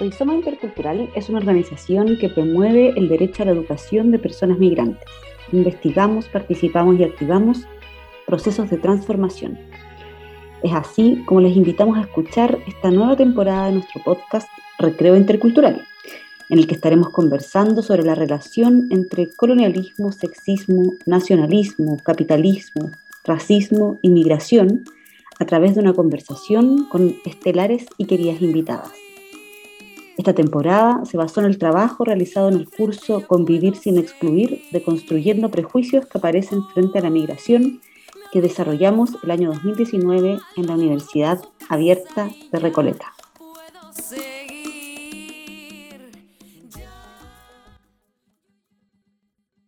Rizoma 0.00 0.34
Intercultural 0.34 1.10
es 1.14 1.28
una 1.28 1.40
organización 1.40 2.16
que 2.16 2.30
promueve 2.30 2.94
el 2.96 3.08
derecho 3.08 3.42
a 3.42 3.46
la 3.46 3.52
educación 3.52 4.10
de 4.10 4.18
personas 4.18 4.58
migrantes. 4.58 5.06
Investigamos, 5.52 6.26
participamos 6.28 6.98
y 6.98 7.04
activamos 7.04 7.66
procesos 8.26 8.70
de 8.70 8.78
transformación. 8.78 9.58
Es 10.62 10.72
así 10.72 11.22
como 11.26 11.42
les 11.42 11.54
invitamos 11.54 11.98
a 11.98 12.02
escuchar 12.02 12.58
esta 12.66 12.90
nueva 12.90 13.14
temporada 13.16 13.66
de 13.66 13.72
nuestro 13.72 14.02
podcast 14.02 14.48
Recreo 14.78 15.16
Intercultural, 15.16 15.86
en 16.48 16.58
el 16.58 16.66
que 16.66 16.74
estaremos 16.74 17.10
conversando 17.10 17.82
sobre 17.82 18.02
la 18.02 18.14
relación 18.14 18.88
entre 18.90 19.30
colonialismo, 19.30 20.12
sexismo, 20.12 20.94
nacionalismo, 21.04 21.98
capitalismo, 22.02 22.90
racismo 23.24 23.98
y 24.00 24.08
migración 24.08 24.84
a 25.38 25.44
través 25.44 25.74
de 25.74 25.82
una 25.82 25.92
conversación 25.92 26.86
con 26.86 27.16
estelares 27.26 27.86
y 27.98 28.06
queridas 28.06 28.40
invitadas. 28.40 29.09
Esta 30.20 30.34
temporada 30.34 31.02
se 31.06 31.16
basó 31.16 31.40
en 31.40 31.46
el 31.46 31.56
trabajo 31.56 32.04
realizado 32.04 32.50
en 32.50 32.56
el 32.56 32.68
curso 32.68 33.26
Convivir 33.26 33.74
sin 33.74 33.96
excluir, 33.96 34.62
de 34.70 34.82
Construyendo 34.82 35.50
Prejuicios 35.50 36.04
que 36.04 36.18
aparecen 36.18 36.62
frente 36.74 36.98
a 36.98 37.00
la 37.00 37.08
migración, 37.08 37.80
que 38.30 38.42
desarrollamos 38.42 39.16
el 39.22 39.30
año 39.30 39.48
2019 39.48 40.38
en 40.58 40.66
la 40.66 40.74
Universidad 40.74 41.40
Abierta 41.70 42.28
de 42.52 42.58
Recoleta. 42.58 43.14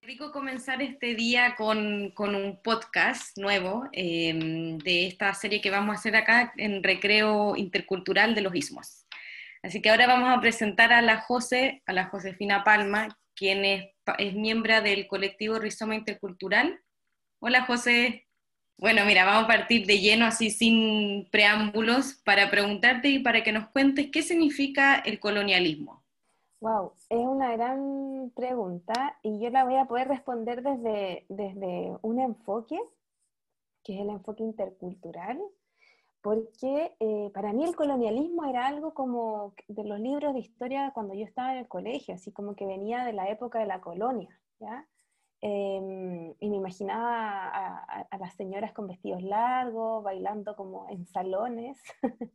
Rico 0.03 0.33
comenzar 0.33 0.83
este 0.83 1.15
día 1.15 1.55
con, 1.57 2.13
un 2.15 2.61
podcast 2.63 3.39
nuevo 3.39 3.89
eh, 3.93 4.79
de 4.85 5.07
esta 5.07 5.33
serie 5.33 5.63
que 5.63 5.71
vamos 5.71 5.97
a 5.97 5.99
hacer 5.99 6.15
acá 6.15 6.53
en 6.59 6.83
Recreo 6.83 7.57
Intercultural 7.57 8.35
de 8.35 8.43
los 8.43 8.55
Ismos. 8.55 9.02
Así 9.63 9.81
que 9.81 9.91
ahora 9.91 10.09
vamos 10.09 10.37
a 10.37 10.41
presentar 10.41 10.93
a 10.93 11.03
la 11.03 11.21
José, 11.21 11.83
a 11.87 11.93
la 11.93 12.07
Josefina 12.07 12.65
Palma, 12.65 13.17
quien 13.37 13.65
es, 13.65 14.35
miembro 14.35 14.83
del 14.83 15.07
colectivo 15.07 15.59
Rizoma 15.59 15.95
Intercultural. 15.95 16.81
Hola 17.39 17.65
José. 17.65 18.27
Bueno, 18.77 19.05
mira, 19.05 19.25
vamos 19.25 19.45
a 19.45 19.47
partir 19.47 19.87
de 19.87 20.01
lleno, 20.01 20.27
así 20.27 20.51
sin 20.51 21.29
preámbulos, 21.31 22.21
para 22.25 22.51
preguntarte 22.51 23.09
y 23.09 23.21
para 23.21 23.45
que 23.45 23.53
nos 23.53 23.69
cuentes 23.69 24.11
qué 24.11 24.23
significa 24.23 24.97
el 24.97 25.21
colonialismo. 25.21 26.03
Wow, 26.61 26.95
es 27.09 27.19
una 27.19 27.53
gran 27.53 28.33
pregunta 28.35 29.19
y 29.23 29.41
yo 29.41 29.51
la 29.51 29.65
voy 29.65 29.77
a 29.77 29.85
poder 29.85 30.09
responder 30.09 30.63
desde, 30.63 31.25
desde 31.29 31.97
un 32.03 32.21
enfoque, 32.21 32.81
que 33.85 33.95
es 33.95 34.01
el 34.01 34.11
enfoque 34.11 34.43
intercultural, 34.43 35.41
porque 36.23 36.95
eh, 37.01 37.31
para 37.35 37.53
mí 37.53 37.65
el 37.65 37.77
colonialismo 37.77 38.45
era 38.45 38.67
algo 38.67 38.95
como 38.95 39.55
de 39.69 39.85
los 39.85 39.99
libros 39.99 40.33
de 40.35 40.41
historia 40.41 40.93
cuando 40.95 41.15
yo 41.15 41.25
estaba 41.25 41.53
en 41.53 41.59
el 41.59 41.69
colegio, 41.69 42.15
así 42.15 42.33
como 42.33 42.55
que 42.55 42.65
venía 42.65 43.05
de 43.05 43.13
la 43.13 43.29
época 43.29 43.59
de 43.59 43.67
la 43.67 43.81
colonia, 43.81 44.41
¿ya? 44.61 44.87
Em, 45.41 46.35
y 46.39 46.51
me 46.51 46.57
imaginaba 46.57 47.49
a, 47.49 48.19
las 48.19 48.35
señoras 48.37 48.73
con 48.73 48.87
vestidos 48.87 49.23
largos, 49.25 50.05
bailando 50.05 50.55
como 50.55 50.89
en 50.89 51.05
salones. 51.07 51.83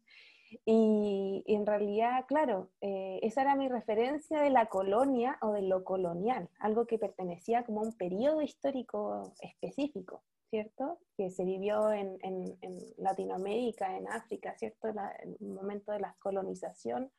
y, 0.66 1.44
en 1.48 1.66
realidad, 1.66 2.26
claro, 2.28 2.70
eh, 2.82 3.20
esa 3.22 3.42
era 3.42 3.56
mi 3.56 3.68
referencia 3.68 4.42
de 4.42 4.50
la 4.50 4.68
colonia 4.68 5.38
o 5.42 5.52
de 5.52 5.62
lo 5.62 5.84
colonial, 5.84 6.50
algo 6.60 6.86
que 6.86 6.98
pertenecía 6.98 7.64
como 7.66 7.82
a 7.82 7.84
un 7.84 7.98
periodo 7.98 8.42
histórico 8.42 9.34
específico. 9.42 10.24
¿cierto? 10.50 11.00
Que 11.18 11.30
se 11.30 11.44
vivió 11.44 11.92
en, 11.92 12.18
Latinoamérica, 12.98 13.98
en 13.98 14.08
África, 14.08 14.56
¿cierto? 14.58 14.88
el 14.88 15.48
momento 15.48 15.92
de 15.92 16.00
la 16.00 16.16
colonización 16.20 17.12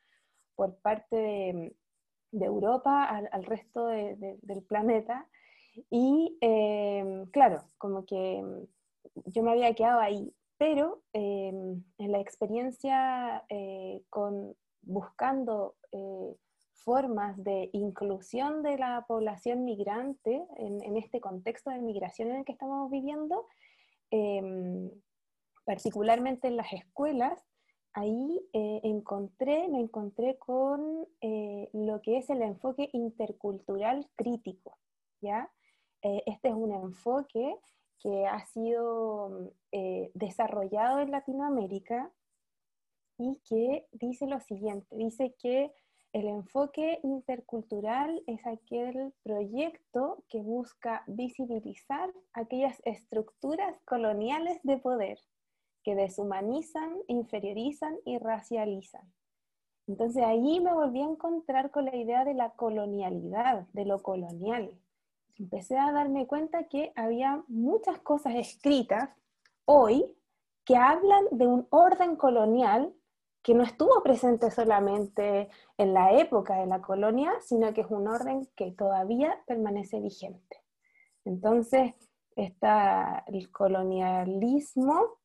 por 0.55 0.75
parte 0.77 1.15
de, 1.15 1.75
Europa 2.31 3.05
al, 3.05 3.45
resto 3.45 3.87
del 3.87 4.63
planeta. 4.67 5.27
Y 5.89 6.37
eh, 6.41 7.25
claro, 7.31 7.63
como 7.77 8.05
que 8.05 8.43
yo 9.25 9.43
me 9.43 9.51
había 9.51 9.73
quedado 9.73 9.99
ahí, 9.99 10.33
pero 10.59 11.01
eh, 11.13 11.47
en 11.49 12.11
la 12.11 12.19
experiencia 12.19 13.43
eh, 13.49 14.03
con 14.11 14.55
buscando 14.83 15.75
formas 16.73 17.41
de 17.43 17.69
inclusión 17.73 18.63
de 18.63 18.77
la 18.77 19.05
población 19.07 19.65
migrante 19.65 20.45
en, 20.57 20.97
este 20.97 21.19
contexto 21.19 21.69
de 21.69 21.79
migración 21.79 22.29
en 22.29 22.37
el 22.37 22.45
que 22.45 22.53
estamos 22.53 22.89
viviendo, 22.89 23.47
em, 24.11 24.89
particularmente 25.65 26.47
en 26.47 26.57
las 26.57 26.71
escuelas, 26.73 27.45
ahí 27.93 28.41
eh, 28.53 28.81
me 28.83 29.79
encontré 29.79 30.37
con 30.37 31.07
eh, 31.21 31.69
lo 31.73 32.01
que 32.01 32.17
es 32.17 32.29
el 32.29 32.41
enfoque 32.41 32.89
intercultural 32.93 34.09
crítico. 34.15 34.77
¿ya? 35.21 35.51
Eh, 36.01 36.23
este 36.25 36.49
es 36.49 36.55
un 36.55 36.71
enfoque 36.71 37.55
que 37.99 38.25
ha 38.25 38.45
sido 38.45 39.53
desarrollado 40.13 40.99
en 40.99 41.11
Latinoamérica 41.11 42.11
y 43.17 43.39
que 43.47 43.87
dice 43.91 44.27
lo 44.27 44.39
siguiente, 44.39 44.95
dice 44.95 45.35
que 45.41 45.73
el 46.11 46.27
enfoque 46.27 46.99
intercultural 47.03 48.23
es 48.25 48.39
aquel 48.47 49.13
proyecto 49.21 50.23
que 50.27 50.41
busca 50.41 51.03
visibilizar 51.05 52.11
aquellas 52.33 52.81
estructuras 52.83 53.79
coloniales 53.85 54.59
de 54.63 54.77
poder 54.77 55.19
que 55.83 55.93
deshumanizan, 55.95 56.97
inferiorizan 57.07 57.95
y 58.05 58.17
racializan. 58.17 59.13
Entonces 59.87 60.23
ahí 60.23 60.59
me 60.59 60.73
volví 60.73 61.01
a 61.01 61.05
encontrar 61.05 61.69
con 61.71 61.85
la 61.85 61.95
idea 61.95 62.25
de 62.25 62.33
la 62.33 62.51
colonialidad, 62.51 63.67
de 63.73 63.85
lo 63.85 64.01
colonial. 64.01 64.71
Empecé 65.39 65.77
a 65.77 65.91
darme 65.91 66.27
cuenta 66.27 66.65
que 66.65 66.91
había 66.95 67.43
muchas 67.47 67.99
cosas 67.99 68.35
escritas 68.35 69.09
hoy 69.65 70.05
que 70.65 70.75
hablan 70.75 71.25
de 71.31 71.47
un 71.47 71.67
orden 71.71 72.15
colonial 72.15 72.93
que 73.41 73.53
no 73.55 73.63
estuvo 73.63 74.03
presente 74.03 74.51
solamente 74.51 75.49
en 75.77 75.93
la 75.93 76.11
época 76.13 76.55
de 76.57 76.67
la 76.67 76.81
colonia, 76.81 77.31
sino 77.41 77.73
que 77.73 77.81
es 77.81 77.87
un 77.89 78.07
orden 78.07 78.47
que 78.55 78.71
todavía 78.71 79.41
permanece 79.47 80.01
vigente. 80.01 80.61
Entonces, 81.23 81.93
está 82.35 83.23
el 83.27 83.49
colonialismo 83.49 85.19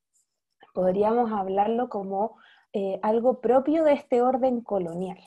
podríamos 0.75 1.33
hablarlo 1.33 1.89
como 1.89 2.37
eh, 2.73 2.99
algo 3.03 3.41
propio 3.41 3.85
de 3.85 3.95
este 3.95 4.21
orden 4.21 4.61
colonial. 4.61 5.19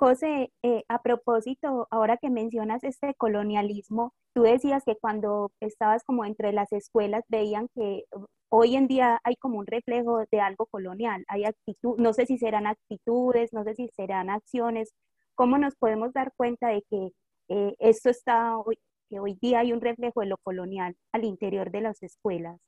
José, 0.00 0.50
eh, 0.62 0.82
a 0.88 1.02
propósito, 1.02 1.86
ahora 1.90 2.16
que 2.16 2.30
mencionas 2.30 2.82
este 2.84 3.12
colonialismo, 3.16 4.14
tú 4.32 4.44
decías 4.44 4.82
que 4.82 4.96
cuando 4.96 5.52
estabas 5.60 6.04
como 6.04 6.24
entre 6.24 6.54
las 6.54 6.72
escuelas 6.72 7.22
veían 7.28 7.68
que 7.74 8.04
hoy 8.48 8.76
en 8.76 8.88
día 8.88 9.20
hay 9.24 9.36
como 9.36 9.58
un 9.58 9.66
reflejo 9.66 10.24
de 10.32 10.40
algo 10.40 10.64
colonial, 10.64 11.22
hay 11.28 11.44
actitud, 11.44 11.98
no 11.98 12.14
sé 12.14 12.24
si 12.24 12.38
serán 12.38 12.66
actitudes, 12.66 13.52
no 13.52 13.62
sé 13.62 13.74
si 13.74 13.88
serán 13.88 14.30
acciones, 14.30 14.94
¿cómo 15.34 15.58
nos 15.58 15.76
podemos 15.76 16.14
dar 16.14 16.32
cuenta 16.34 16.68
de 16.68 16.82
que 16.88 17.10
eh, 17.48 17.74
esto 17.78 18.08
está, 18.08 18.56
hoy, 18.56 18.78
que 19.10 19.20
hoy 19.20 19.36
día 19.42 19.58
hay 19.58 19.74
un 19.74 19.82
reflejo 19.82 20.22
de 20.22 20.28
lo 20.28 20.38
colonial 20.38 20.96
al 21.12 21.24
interior 21.24 21.70
de 21.70 21.82
las 21.82 22.02
escuelas? 22.02 22.58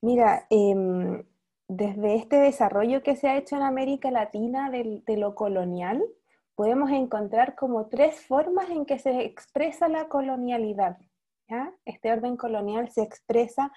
Mira, 0.00 0.46
em, 0.48 1.22
desde 1.68 2.14
este 2.14 2.36
desarrollo 2.36 3.02
que 3.02 3.14
se 3.14 3.28
ha 3.28 3.36
hecho 3.36 3.56
en 3.56 3.62
América 3.62 4.10
Latina 4.10 4.70
de, 4.70 5.02
de 5.06 5.16
lo 5.18 5.34
colonial, 5.34 6.02
podemos 6.58 6.90
encontrar 6.90 7.54
como 7.54 7.86
tres 7.86 8.20
formas 8.26 8.68
en 8.70 8.84
que 8.84 8.98
se 8.98 9.20
expresa 9.20 9.86
la 9.88 10.08
colonialidad. 10.08 10.98
¿ya? 11.48 11.72
Este 11.84 12.10
orden 12.10 12.36
colonial 12.36 12.90
se 12.90 13.02
expresa 13.02 13.70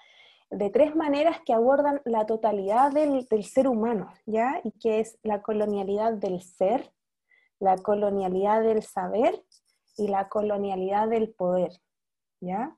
de 0.49 0.71
tres 0.71 0.95
maneras 0.95 1.37
que 1.45 1.53
abordan 1.53 2.01
la 2.05 2.25
totalidad 2.25 2.91
del, 2.91 3.27
ser 3.43 3.67
humano, 3.67 4.11
¿ya? 4.25 4.61
Y 4.63 4.71
que 4.71 4.99
es 4.99 5.19
la 5.21 5.43
colonialidad 5.43 6.13
del 6.13 6.41
ser, 6.41 6.91
la 7.59 7.77
colonialidad 7.77 8.63
del 8.63 8.81
saber 8.81 9.39
y 9.95 10.07
la 10.07 10.27
colonialidad 10.27 11.07
del 11.07 11.29
poder, 11.29 11.79
¿ya? 12.39 12.75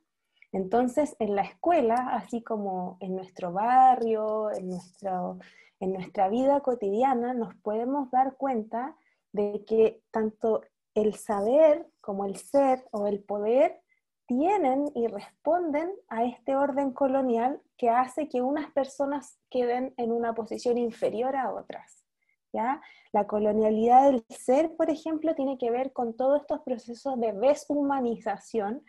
Entonces, 0.51 1.15
en 1.19 1.33
la 1.33 1.43
escuela, 1.43 2.09
así 2.11 2.43
como 2.43 2.97
en 2.99 3.15
nuestro 3.15 3.53
barrio, 3.53 4.51
en, 4.51 4.67
nuestro, 4.67 5.39
en 5.79 5.93
nuestra 5.93 6.27
vida 6.27 6.59
cotidiana, 6.59 7.33
nos 7.33 7.55
podemos 7.55 8.11
dar 8.11 8.35
cuenta 8.35 8.97
de 9.33 9.65
que 9.65 10.01
tanto 10.11 10.61
el 10.95 11.15
saber 11.15 11.87
como 12.01 12.25
el 12.25 12.37
ser 12.37 12.85
o 12.91 13.07
el 13.07 13.23
poder 13.23 13.81
tienen 14.25 14.89
y 14.95 15.07
responden 15.07 15.91
a 16.07 16.23
este 16.23 16.55
orden 16.55 16.91
colonial 16.91 17.61
que 17.77 17.89
hace 17.89 18.29
que 18.29 18.41
unas 18.41 18.71
personas 18.71 19.37
queden 19.49 19.93
en 19.97 20.11
una 20.11 20.33
posición 20.33 20.77
inferior 20.77 21.35
a 21.35 21.53
otras. 21.53 22.05
¿ya? 22.53 22.81
La 23.11 23.27
colonialidad 23.27 24.11
del 24.11 24.23
ser, 24.29 24.75
por 24.75 24.89
ejemplo, 24.89 25.35
tiene 25.35 25.57
que 25.57 25.71
ver 25.71 25.91
con 25.91 26.15
todos 26.15 26.41
estos 26.41 26.61
procesos 26.61 27.19
de 27.19 27.33
deshumanización 27.33 28.83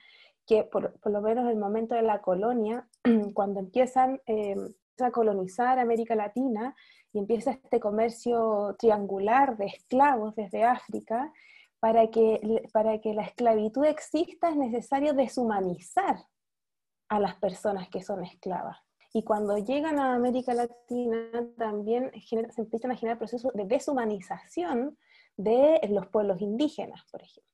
que 0.47 0.63
por, 0.65 0.95
lo 1.05 1.23
menos 1.23 1.45
en 1.45 1.53
el 1.53 1.57
momento 1.57 1.95
de 1.95 2.03
la 2.03 2.21
colonia, 2.21 2.87
cuando 3.35 3.61
empiezan 3.61 4.21
eh, 4.27 4.57
a 5.01 5.11
colonizar 5.11 5.79
América 5.79 6.15
Latina 6.15 6.77
y 7.15 7.21
empieza 7.21 7.53
este 7.53 7.81
comercio 7.81 8.77
triangular 8.79 9.57
de 9.57 9.67
esclavos 9.67 10.35
desde 10.35 10.65
África, 10.65 11.33
para 11.79 12.09
que, 12.09 12.41
para 12.73 13.01
que 13.01 13.15
la 13.15 13.23
esclavitud 13.23 13.85
exista 13.85 14.51
es 14.51 14.57
necesario 14.57 15.15
deshumanizar 15.15 16.17
a 17.09 17.21
las 17.21 17.37
personas 17.37 17.89
que 17.89 18.03
son 18.03 18.25
esclavas. 18.25 18.79
Y 19.13 19.23
cuando 19.23 19.57
llegan 19.59 20.01
a 20.01 20.15
América 20.15 20.55
Latina 20.55 21.47
también 21.57 22.11
se 22.27 22.63
empiezan 22.63 22.91
a 22.91 22.97
generar 22.97 23.19
procesos 23.19 23.53
de 23.53 23.65
deshumanización 23.65 24.99
de 25.37 25.81
los 25.91 26.09
pueblos 26.09 26.41
indígenas, 26.41 27.05
por 27.13 27.23
ejemplo. 27.23 27.54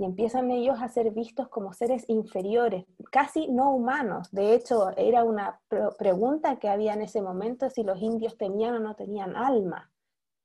Y 0.00 0.04
empiezan 0.06 0.50
ellos 0.50 0.78
a 0.80 0.88
ser 0.88 1.10
vistos 1.10 1.48
como 1.48 1.74
seres 1.74 2.08
inferiores, 2.08 2.86
casi 3.12 3.48
no 3.48 3.74
humanos. 3.74 4.30
De 4.32 4.54
hecho, 4.54 4.96
era 4.96 5.24
una 5.24 5.60
pregunta 5.98 6.58
que 6.58 6.70
había 6.70 6.94
en 6.94 7.02
ese 7.02 7.20
momento 7.20 7.68
si 7.68 7.82
los 7.82 8.00
indios 8.00 8.38
tenían 8.38 8.76
o 8.76 8.78
no 8.78 8.96
tenían 8.96 9.36
alma. 9.36 9.92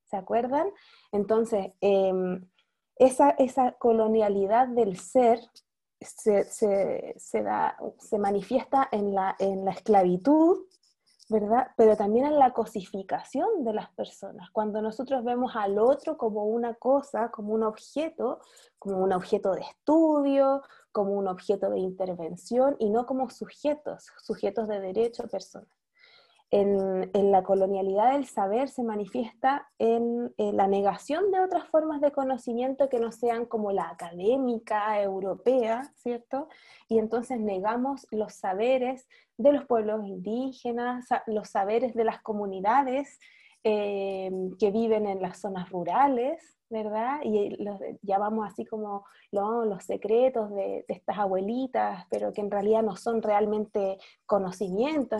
¿Se 0.04 0.18
acuerdan? 0.18 0.68
Entonces, 1.13 1.68
em, 1.80 2.46
esa, 2.98 3.34
colonialidad 3.80 4.68
del 4.68 5.00
ser 5.00 5.40
se, 6.02 7.40
manifiesta 8.19 8.90
en 8.92 9.16
la 9.16 9.38
esclavitud, 9.72 10.65
¿verdad? 11.30 11.68
Pero 11.77 11.95
también 11.95 12.25
en 12.25 12.38
la 12.38 12.54
cosificación 12.54 13.63
de 13.63 13.74
las 13.74 13.89
personas. 13.92 14.50
Cuando 14.51 14.81
nosotros 14.81 15.24
vemos 15.24 15.56
al 15.56 15.80
otro 15.80 16.18
como 16.18 16.45
una 16.45 16.75
cosa, 16.75 17.31
como 17.31 17.54
un 17.54 17.63
objeto, 17.63 18.39
como 18.77 19.00
un 19.00 19.13
objeto 19.13 19.54
de 19.54 19.62
estudio, 19.62 20.62
como 20.92 21.13
un 21.13 21.27
objeto 21.27 21.69
de 21.69 21.80
intervención 21.80 22.75
y 22.80 22.89
no 22.89 23.06
como 23.06 23.30
sujetos, 23.30 24.07
sujetos 24.22 24.68
de 24.68 24.80
derecho, 24.80 25.27
personas 25.27 25.69
en, 26.51 27.31
la 27.31 27.44
colonialidad 27.44 28.13
del 28.13 28.25
saber 28.25 28.69
se 28.69 28.83
manifiesta 28.83 29.68
en, 29.80 30.33
la 30.38 30.68
negación 30.68 31.31
de 31.31 31.39
otras 31.39 31.68
formas 31.68 32.01
de 32.01 32.12
conocimiento 32.12 32.89
que 32.89 33.00
no 33.00 33.12
sean 33.12 33.45
como 33.45 33.71
la 33.71 33.89
académica 33.89 35.01
europea, 35.01 35.92
¿cierto? 35.95 36.47
Y 36.88 37.00
entonces 37.00 37.39
negamos 37.39 38.07
los 38.12 38.33
saberes 38.33 39.07
de 39.38 39.51
los 39.51 39.65
pueblos 39.65 40.06
indígenas, 40.06 41.07
los 41.27 41.50
saberes 41.50 41.94
de 41.94 42.06
las 42.06 42.21
comunidades 42.21 43.19
eh, 43.68 44.30
que 44.60 44.70
viven 44.70 45.08
en 45.08 45.24
las 45.24 45.40
zonas 45.42 45.72
rurales, 45.72 46.56
¿verdad? 46.70 47.22
Y 47.24 47.64
los 47.64 47.80
llamamos 48.04 48.48
así 48.48 48.64
como 48.64 49.06
los 49.32 49.84
secretos 49.84 50.52
de, 50.52 50.86
estas 50.88 51.18
abuelitas, 51.18 52.06
pero 52.12 52.32
que 52.32 52.42
en 52.42 52.52
realidad 52.52 52.84
no 52.84 52.96
son 52.96 53.24
realmente 53.24 53.98
conocimientos, 54.28 55.20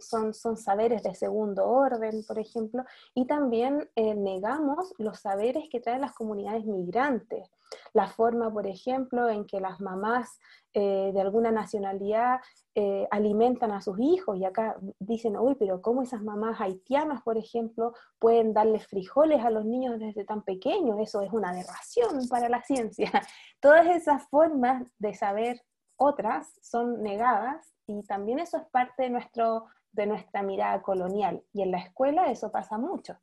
son, 0.00 0.34
son 0.34 0.56
saberes 0.56 1.04
de 1.04 1.14
segundo 1.14 1.68
orden, 1.68 2.24
por 2.26 2.40
ejemplo, 2.40 2.82
y 3.14 3.26
también 3.26 3.88
eh, 3.94 4.16
negamos 4.16 4.92
los 4.98 5.20
saberes 5.20 5.68
que 5.70 5.78
traen 5.78 6.00
las 6.00 6.14
comunidades 6.14 6.64
migrantes 6.64 7.48
la 7.92 8.06
forma, 8.06 8.52
por 8.52 8.66
ejemplo, 8.66 9.28
en 9.28 9.46
que 9.46 9.60
las 9.60 9.80
mamás 9.80 10.38
eh, 10.72 11.12
de 11.14 11.20
alguna 11.20 11.52
nacionalidad 11.52 12.40
eh, 12.74 13.06
alimentan 13.10 13.70
a 13.70 13.80
sus 13.80 13.98
hijos. 14.00 14.36
Y 14.38 14.44
acá 14.44 14.76
dicen, 14.98 15.36
uy, 15.36 15.54
pero 15.54 15.80
¿cómo 15.80 16.02
esas 16.02 16.22
mamás 16.22 16.60
haitianas, 16.60 17.22
por 17.22 17.38
ejemplo, 17.38 17.92
pueden 18.18 18.52
darles 18.52 18.86
frijoles 18.86 19.44
a 19.44 19.50
los 19.50 19.64
niños 19.64 19.98
desde 20.00 20.24
tan 20.24 20.42
pequeños? 20.42 20.98
Eso 21.00 21.22
es 21.22 21.32
una 21.32 21.50
aberración 21.50 22.28
para 22.28 22.48
la 22.48 22.62
ciencia. 22.62 23.10
Todas 23.60 23.86
esas 23.86 24.28
formas 24.28 24.84
de 24.98 25.14
saber 25.14 25.62
otras 25.96 26.58
son 26.60 27.02
negadas 27.02 27.72
y 27.86 28.02
también 28.02 28.38
eso 28.38 28.56
es 28.56 28.64
parte 28.70 29.04
de, 29.04 29.10
nuestro, 29.10 29.66
de 29.92 30.06
nuestra 30.06 30.42
mirada 30.42 30.82
colonial. 30.82 31.42
Y 31.52 31.62
en 31.62 31.70
la 31.70 31.78
escuela 31.78 32.30
eso 32.30 32.50
pasa 32.50 32.78
mucho. 32.78 33.16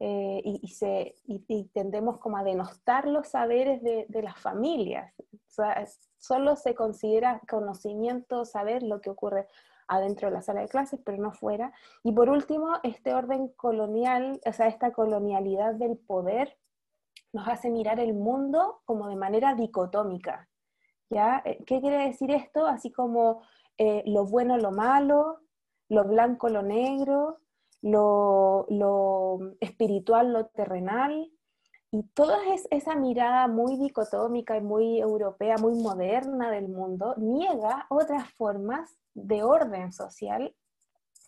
Eh, 0.00 0.42
y, 0.44 0.60
y, 1.26 1.64
tendemos 1.68 2.18
como 2.18 2.36
a 2.36 2.44
denostar 2.44 3.06
los 3.06 3.28
saberes 3.28 3.80
de, 3.82 4.06
de 4.08 4.22
las 4.22 4.38
familias. 4.38 5.14
solo 6.18 6.56
se 6.56 6.74
considera 6.74 7.40
conocimiento, 7.48 8.44
saber 8.44 8.82
lo 8.82 9.00
que 9.00 9.10
ocurre 9.10 9.46
adentro 9.86 10.28
de 10.28 10.34
la 10.34 10.42
sala 10.42 10.62
de 10.62 10.68
clases, 10.68 11.00
pero 11.04 11.18
no 11.18 11.32
fuera. 11.32 11.72
Y 12.02 12.12
por 12.12 12.28
último, 12.28 12.78
este 12.82 13.14
orden 13.14 13.48
colonial, 13.48 14.40
o 14.44 14.52
sea, 14.52 14.66
esta 14.66 14.92
colonialidad 14.92 15.74
del 15.74 15.96
poder 15.96 16.56
nos 17.32 17.48
hace 17.48 17.70
mirar 17.70 18.00
el 18.00 18.14
mundo 18.14 18.80
como 18.84 19.08
de 19.08 19.16
manera 19.16 19.54
dicotómica. 19.54 20.48
¿ya? 21.10 21.42
Eh, 21.44 21.62
¿Qué 21.66 21.80
quiere 21.80 22.06
decir 22.06 22.30
esto? 22.30 22.66
Así 22.66 22.90
como 22.90 23.42
eh, 23.76 24.02
lo 24.06 24.24
bueno, 24.24 24.56
lo 24.56 24.70
malo, 24.70 25.40
lo 25.88 26.04
blanco, 26.04 26.48
lo 26.48 26.62
negro, 26.62 27.40
lo, 27.84 29.38
espiritual, 29.60 30.32
lo 30.32 30.46
terrenal, 30.46 31.30
y 31.90 32.02
toda 32.14 32.38
esa 32.70 32.96
mirada 32.96 33.46
muy 33.46 33.76
dicotómica 33.76 34.56
y 34.56 34.62
muy 34.62 34.98
europea, 34.98 35.56
muy 35.58 35.74
moderna 35.80 36.50
del 36.50 36.68
mundo, 36.68 37.14
niega 37.18 37.86
otras 37.88 38.28
formas 38.32 38.98
de 39.14 39.44
orden 39.44 39.92
social 39.92 40.56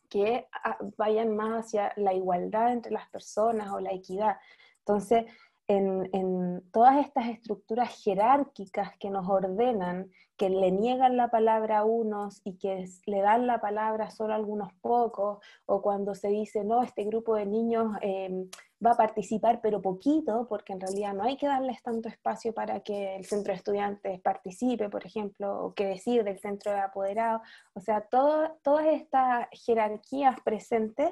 que 0.08 0.48
vayan 0.96 1.36
más 1.36 1.66
hacia 1.66 1.92
la 1.96 2.14
igualdad 2.14 2.72
entre 2.72 2.90
las 2.90 3.08
personas 3.10 3.70
o 3.70 3.78
la 3.78 3.92
equidad. 3.92 4.36
Entonces, 4.78 5.26
en, 5.68 6.62
todas 6.72 7.04
estas 7.04 7.28
estructuras 7.28 8.02
jerárquicas 8.02 8.96
que 8.98 9.10
nos 9.10 9.28
ordenan, 9.28 10.10
que 10.36 10.50
le 10.50 10.70
niegan 10.70 11.16
la 11.16 11.28
palabra 11.28 11.78
a 11.78 11.84
unos 11.84 12.40
y 12.44 12.58
que 12.58 12.84
le 13.06 13.20
dan 13.20 13.46
la 13.46 13.60
palabra 13.60 14.10
solo 14.10 14.34
a 14.34 14.36
algunos 14.36 14.72
pocos, 14.74 15.38
o 15.64 15.82
cuando 15.82 16.14
se 16.14 16.28
dice, 16.28 16.62
no, 16.64 16.82
este 16.82 17.04
grupo 17.04 17.34
de 17.36 17.46
niños 17.46 17.96
em, 18.02 18.48
va 18.84 18.92
a 18.92 18.96
participar 18.96 19.60
pero 19.62 19.80
poquito, 19.80 20.46
porque 20.48 20.74
en 20.74 20.80
realidad 20.80 21.14
no 21.14 21.24
hay 21.24 21.36
que 21.36 21.46
darles 21.46 21.82
tanto 21.82 22.08
espacio 22.08 22.52
para 22.52 22.80
que 22.80 23.16
el 23.16 23.24
centro 23.24 23.52
de 23.52 23.58
estudiantes 23.58 24.20
participe, 24.20 24.88
por 24.88 25.06
ejemplo, 25.06 25.64
o 25.64 25.74
qué 25.74 25.86
decir 25.86 26.22
del 26.22 26.38
centro 26.38 26.72
de 26.72 26.80
apoderados, 26.80 27.40
o 27.74 27.80
sea, 27.80 28.02
todas 28.02 28.86
estas 28.86 29.48
jerarquías 29.52 30.36
presentes 30.44 31.10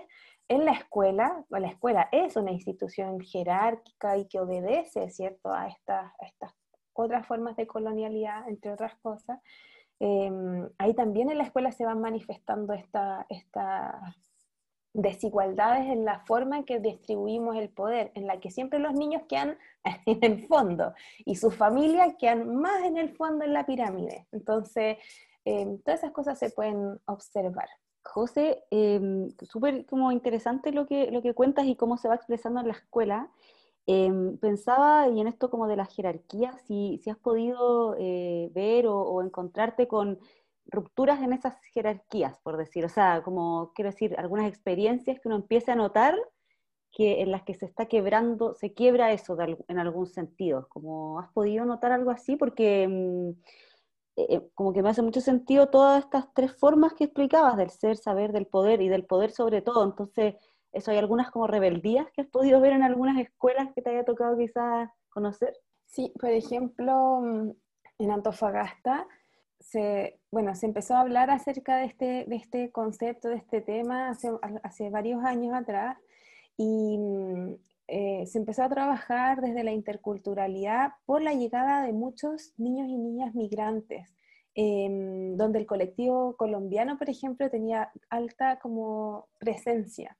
en 0.48 0.64
la 0.64 0.72
escuela, 0.72 1.44
la 1.48 1.68
escuela 1.68 2.08
es 2.12 2.36
una 2.36 2.52
institución 2.52 3.20
jerárquica 3.20 4.16
y 4.16 4.26
que 4.26 4.40
obedece, 4.40 5.10
¿cierto?, 5.10 5.52
a 5.52 5.68
estas, 5.68 6.12
otras 6.92 7.26
formas 7.26 7.56
de 7.56 7.66
colonialidad, 7.66 8.48
entre 8.48 8.72
otras 8.72 8.94
cosas, 8.96 9.40
em, 10.00 10.68
ahí 10.78 10.94
también 10.94 11.30
en 11.30 11.38
la 11.38 11.44
escuela 11.44 11.72
se 11.72 11.84
van 11.84 12.00
manifestando 12.00 12.72
estas 12.72 13.26
desigualdades 14.94 15.88
en 15.88 16.04
la 16.04 16.20
forma 16.20 16.56
en 16.56 16.64
que 16.64 16.78
distribuimos 16.78 17.56
el 17.56 17.68
poder, 17.68 18.12
en 18.14 18.26
la 18.26 18.38
que 18.38 18.50
siempre 18.50 18.78
los 18.78 18.94
niños 18.94 19.22
quedan 19.28 19.58
en 20.06 20.22
el 20.22 20.46
fondo 20.46 20.94
y 21.24 21.36
sus 21.36 21.54
familias 21.54 22.14
quedan 22.18 22.54
más 22.56 22.84
en 22.84 22.96
el 22.96 23.14
fondo 23.16 23.44
en 23.44 23.52
la 23.52 23.66
pirámide. 23.66 24.26
Entonces, 24.30 24.98
em, 25.44 25.78
todas 25.80 26.00
esas 26.00 26.12
cosas 26.12 26.38
se 26.38 26.50
pueden 26.50 27.00
observar. 27.06 27.68
José, 28.04 28.64
em, 28.70 29.30
súper 29.42 29.86
como 29.86 30.12
interesante 30.12 30.72
lo 30.72 30.86
que, 30.86 31.10
lo 31.10 31.22
que 31.22 31.34
cuentas 31.34 31.66
y 31.66 31.76
cómo 31.76 31.96
se 31.96 32.08
va 32.08 32.14
expresando 32.14 32.60
en 32.60 32.68
la 32.68 32.74
escuela. 32.74 33.30
Em, 33.86 34.38
pensaba, 34.38 35.08
y 35.08 35.20
en 35.20 35.26
esto 35.26 35.50
como 35.50 35.66
de 35.66 35.76
la 35.76 35.86
jerarquía, 35.86 36.56
si, 36.66 36.98
si 37.02 37.10
has 37.10 37.18
podido 37.18 37.96
eh, 37.98 38.50
ver 38.54 38.86
o, 38.86 39.22
encontrarte 39.22 39.88
con 39.88 40.18
rupturas 40.66 41.22
en 41.22 41.32
esas 41.34 41.56
jerarquías, 41.72 42.38
por 42.38 42.56
decir, 42.56 42.84
o 42.84 42.88
sea, 42.88 43.22
como 43.22 43.72
quiero 43.74 43.90
decir, 43.90 44.14
algunas 44.18 44.48
experiencias 44.48 45.20
que 45.20 45.28
uno 45.28 45.36
empieza 45.36 45.72
a 45.72 45.76
notar 45.76 46.16
que 46.92 47.22
en 47.22 47.32
las 47.32 47.42
que 47.42 47.54
se 47.54 47.66
está 47.66 47.86
quebrando, 47.86 48.54
se 48.54 48.72
quiebra 48.72 49.12
eso 49.12 49.36
en 49.68 49.78
algún 49.78 50.06
sentido. 50.06 50.68
Como 50.68 51.18
has 51.20 51.30
podido 51.32 51.64
notar 51.64 51.92
algo 51.92 52.10
así, 52.10 52.36
porque 52.36 52.84
em, 52.84 53.34
eh, 54.16 54.40
como 54.54 54.72
que 54.72 54.82
me 54.82 54.90
hace 54.90 55.02
mucho 55.02 55.20
sentido 55.20 55.68
todas 55.68 56.04
estas 56.04 56.32
tres 56.34 56.56
formas 56.56 56.94
que 56.94 57.04
explicabas, 57.04 57.56
del 57.56 57.70
ser, 57.70 57.96
saber, 57.96 58.32
del 58.32 58.46
poder 58.46 58.80
y 58.80 58.88
del 58.88 59.04
poder 59.04 59.30
sobre 59.30 59.62
todo. 59.62 59.84
Entonces, 59.84 60.36
eso 60.72 60.90
hay 60.90 60.98
algunas 60.98 61.30
como 61.30 61.46
rebeldías 61.46 62.06
que 62.12 62.22
has 62.22 62.28
podido 62.28 62.60
ver 62.60 62.72
en 62.72 62.82
algunas 62.82 63.18
escuelas 63.18 63.68
que 63.74 63.82
te 63.82 63.90
haya 63.90 64.04
tocado 64.04 64.36
quizás 64.36 64.90
conocer. 65.08 65.54
Sí, 65.86 66.12
por 66.20 66.30
ejemplo, 66.30 67.20
mm, 67.22 67.50
en 67.98 68.10
Antofagasta, 68.10 69.06
se, 69.60 70.20
bueno, 70.30 70.54
se 70.54 70.66
empezó 70.66 70.94
a 70.94 71.00
hablar 71.00 71.30
acerca 71.30 71.76
de 71.76 71.86
este, 71.86 72.24
de 72.26 72.36
este 72.36 72.70
concepto, 72.70 73.28
de 73.28 73.36
este 73.36 73.60
tema 73.60 74.10
hace, 74.10 74.30
hace 74.62 74.90
varios 74.90 75.24
años 75.24 75.54
atrás, 75.54 75.96
y 76.56 76.98
mm, 76.98 77.54
eh, 77.86 78.26
se 78.26 78.38
empezó 78.38 78.62
a 78.62 78.68
trabajar 78.68 79.40
desde 79.40 79.64
la 79.64 79.72
interculturalidad 79.72 80.92
por 81.04 81.22
la 81.22 81.34
llegada 81.34 81.82
de 81.84 81.92
muchos 81.92 82.54
niños 82.56 82.88
y 82.88 82.96
niñas 82.96 83.34
migrantes, 83.34 84.14
em, 84.54 85.36
donde 85.36 85.58
el 85.58 85.66
colectivo 85.66 86.36
colombiano, 86.36 86.96
por 86.98 87.10
ejemplo, 87.10 87.50
tenía 87.50 87.92
alta 88.08 88.58
como 88.58 89.28
presencia. 89.38 90.16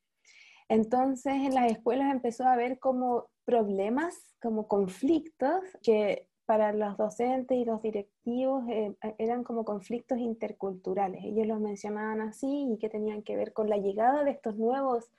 Entonces 0.69 1.35
en 1.35 1.55
las 1.55 1.71
escuelas 1.71 2.11
empezó 2.13 2.45
a 2.45 2.55
haber 2.55 2.79
como 2.79 3.29
problemas, 3.45 4.15
como 4.41 4.67
conflictos 4.69 5.63
que 5.83 6.29
para 6.47 6.73
los 6.73 6.97
docentes 6.97 7.57
y 7.57 7.65
los 7.65 7.81
directivos 7.83 8.65
eh, 8.69 8.95
eran 9.19 9.45
como 9.45 9.65
conflictos 9.65 10.19
interculturales. 10.19 11.25
Ellos 11.25 11.47
los 11.47 11.61
mencionaban 11.61 12.21
así 12.21 12.69
y 12.73 12.79
que 12.79 12.91
tenían 12.91 13.23
que 13.23 13.37
ver 13.37 13.53
con 13.53 13.71
la 13.71 13.79
llegada 13.79 14.25
de 14.25 14.33
estos 14.33 14.57
nuevos 14.57 15.11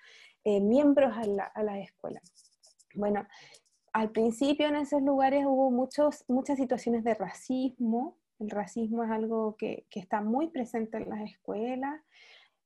eh, 0.46 0.62
miembros 0.62 1.14
a 1.18 1.26
la, 1.26 1.52
a. 1.54 2.22
Bueno, 2.94 3.28
al 3.92 4.12
principio 4.12 4.68
en 4.68 4.78
esos 4.78 5.02
lugares 5.02 5.46
hubo 5.46 5.70
muchos, 5.72 6.24
muchas 6.30 6.58
situaciones 6.58 7.04
de 7.04 7.14
racismo. 7.14 8.18
El 8.40 8.50
racismo 8.50 9.04
es 9.04 9.12
algo 9.12 9.58
que, 9.58 9.86
que 9.90 10.00
está 10.00 10.22
muy 10.22 10.48
presente 10.48 10.98
en 10.98 11.10
las 11.10 11.22
escuelas 11.30 12.00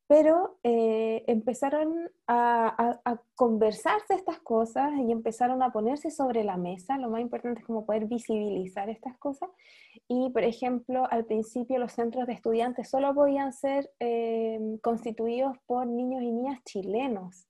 pero 0.09 0.57
eh, 0.63 1.23
empezaron 1.27 2.09
a, 2.25 2.99
conversarse 3.35 4.15
estas 4.15 4.39
cosas 4.39 4.91
y 5.07 5.11
empezaron 5.11 5.61
a 5.61 5.71
ponerse 5.71 6.09
sobre 6.09 6.43
la 6.43 6.57
mesa. 6.57 6.97
Lo 6.97 7.11
más 7.11 7.21
importante 7.21 7.59
es 7.61 7.67
como 7.67 7.85
poder 7.85 8.07
visibilizar 8.07 8.89
estas 8.89 9.15
cosas. 9.19 9.49
Y, 10.07 10.31
por 10.31 10.43
ejemplo, 10.43 11.07
al 11.11 11.25
principio 11.25 11.77
los 11.77 11.91
centros 11.91 12.25
de 12.25 12.33
estudiantes 12.33 12.89
solo 12.89 13.13
podían 13.13 13.53
ser 13.53 13.91
eh, 13.99 14.59
constituidos 14.81 15.55
por 15.67 15.85
niños 15.85 16.23
y 16.23 16.31
niñas 16.31 16.63
chilenos. 16.63 17.47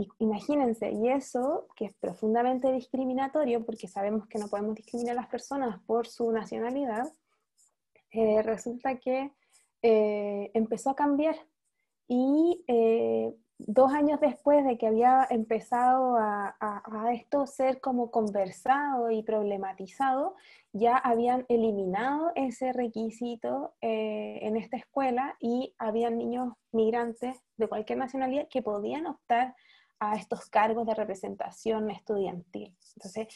Y, 0.00 0.08
imagínense, 0.18 0.90
y 0.90 1.08
eso, 1.10 1.66
que 1.76 1.84
es 1.86 1.94
profundamente 1.94 2.72
discriminatorio, 2.72 3.64
porque 3.64 3.88
sabemos 3.88 4.26
que 4.28 4.38
no 4.38 4.48
podemos 4.48 4.74
discriminar 4.74 5.12
a 5.18 5.20
las 5.20 5.30
personas 5.30 5.80
por 5.86 6.06
su 6.06 6.30
nacionalidad, 6.32 7.12
eh, 8.12 8.42
resulta 8.42 8.98
que 8.98 9.32
empezó 9.82 10.90
a 10.90 10.96
cambiar. 10.96 11.36
Y 12.06 12.64
eh, 12.66 13.34
dos 13.66 13.92
años 13.92 14.20
después 14.20 14.64
de 14.64 14.78
que 14.78 14.86
había 14.86 15.26
empezado 15.30 16.16
a, 16.16 16.56
esto 17.12 17.46
ser 17.46 17.80
como 17.80 18.10
conversado 18.10 19.10
y 19.10 19.22
problematizado, 19.22 20.34
ya 20.72 20.96
habían 20.96 21.44
eliminado 21.48 22.32
ese 22.34 22.72
requisito 22.72 23.74
eh, 23.80 24.38
en 24.42 24.56
esta 24.56 24.76
escuela 24.76 25.36
y 25.40 25.74
habían 25.78 26.18
niños 26.18 26.54
migrantes 26.72 27.36
de 27.56 27.68
cualquier 27.68 27.98
nacionalidad 27.98 28.48
que 28.48 28.62
podían 28.62 29.06
optar 29.06 29.54
a 30.00 30.16
estos 30.16 30.46
cargos 30.46 30.86
de 30.86 30.94
representación 30.94 31.90
estudiantil. 31.90 32.74
Entonces, 32.96 33.28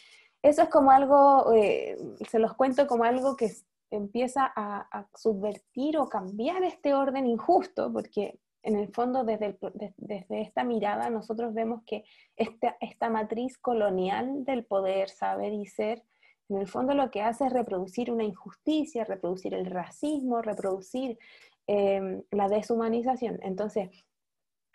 eso 0.42 0.62
es 0.62 0.68
como 0.68 0.90
algo, 0.90 1.52
eh, 1.52 1.96
se 2.28 2.38
los 2.38 2.54
cuento 2.54 2.86
como 2.86 3.04
algo 3.04 3.36
que 3.36 3.50
empieza 3.90 4.52
a, 4.56 5.06
subvertir 5.14 5.96
o 5.98 6.08
cambiar 6.08 6.64
este 6.64 6.94
orden 6.94 7.26
injusto, 7.26 7.92
porque 7.92 8.40
en 8.62 8.76
el 8.76 8.88
fondo 8.88 9.24
desde, 9.24 9.56
desde 9.96 10.40
esta 10.40 10.64
mirada 10.64 11.10
nosotros 11.10 11.54
vemos 11.54 11.82
que 11.84 12.04
esta, 12.36 12.76
esta 12.80 13.08
matriz 13.10 13.58
colonial 13.58 14.44
del 14.44 14.64
poder, 14.64 15.10
saber 15.10 15.52
y 15.52 15.66
ser, 15.66 16.02
en 16.48 16.58
el 16.58 16.66
fondo 16.66 16.94
lo 16.94 17.10
que 17.10 17.22
hace 17.22 17.46
es 17.46 17.52
reproducir 17.52 18.10
una 18.10 18.24
injusticia, 18.24 19.04
reproducir 19.04 19.54
el 19.54 19.66
racismo, 19.66 20.42
reproducir 20.42 21.18
em, 21.66 22.22
la 22.30 22.48
deshumanización. 22.48 23.38
Entonces, 23.42 23.90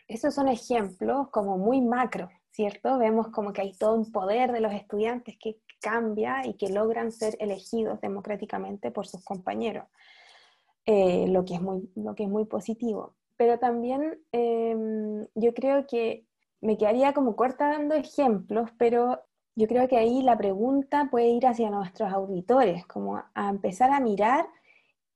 esos 0.10 0.36
son 0.36 0.50
ejemplos 0.50 1.30
como 1.30 1.58
muy 1.58 1.80
macro, 1.82 2.30
¿cierto? 2.52 2.98
Vemos 2.98 3.30
como 3.30 3.54
que 3.54 3.62
hay 3.62 3.74
todo 3.74 3.94
un 3.94 4.12
poder 4.12 4.52
de 4.52 4.60
los 4.60 4.74
estudiantes 4.74 5.38
que 5.40 5.62
cambia 5.80 6.46
y 6.46 6.56
que 6.56 6.68
logran 6.68 7.14
ser 7.14 7.38
elegidos 7.40 8.02
democráticamente 8.02 8.92
por 8.92 9.08
sus 9.08 9.24
compañeros, 9.24 9.86
eh, 10.86 11.28
lo, 11.30 11.46
que 11.46 11.54
es 11.56 11.62
muy, 11.62 11.90
lo 11.96 12.14
que 12.16 12.24
es 12.24 12.30
muy 12.30 12.44
positivo 12.44 13.16
pero 13.40 13.58
también 13.58 14.20
em, 14.34 15.26
yo 15.34 15.54
creo 15.54 15.88
que 15.88 16.26
me 16.60 16.78
quedaría 16.78 17.14
como 17.14 17.38
corta 17.38 17.70
dando 17.70 17.96
ejemplos, 17.96 18.70
pero 18.78 19.22
yo 19.56 19.66
creo 19.66 19.88
que 19.88 19.96
ahí 19.96 20.22
la 20.24 20.38
pregunta 20.38 21.08
puede 21.10 21.30
ir 21.30 21.48
hacia 21.48 21.70
nuestros 21.70 22.12
auditores, 22.12 22.86
como 22.86 23.24
a 23.34 23.50
empezar 23.50 23.92
a 23.92 24.02
mirar 24.02 24.46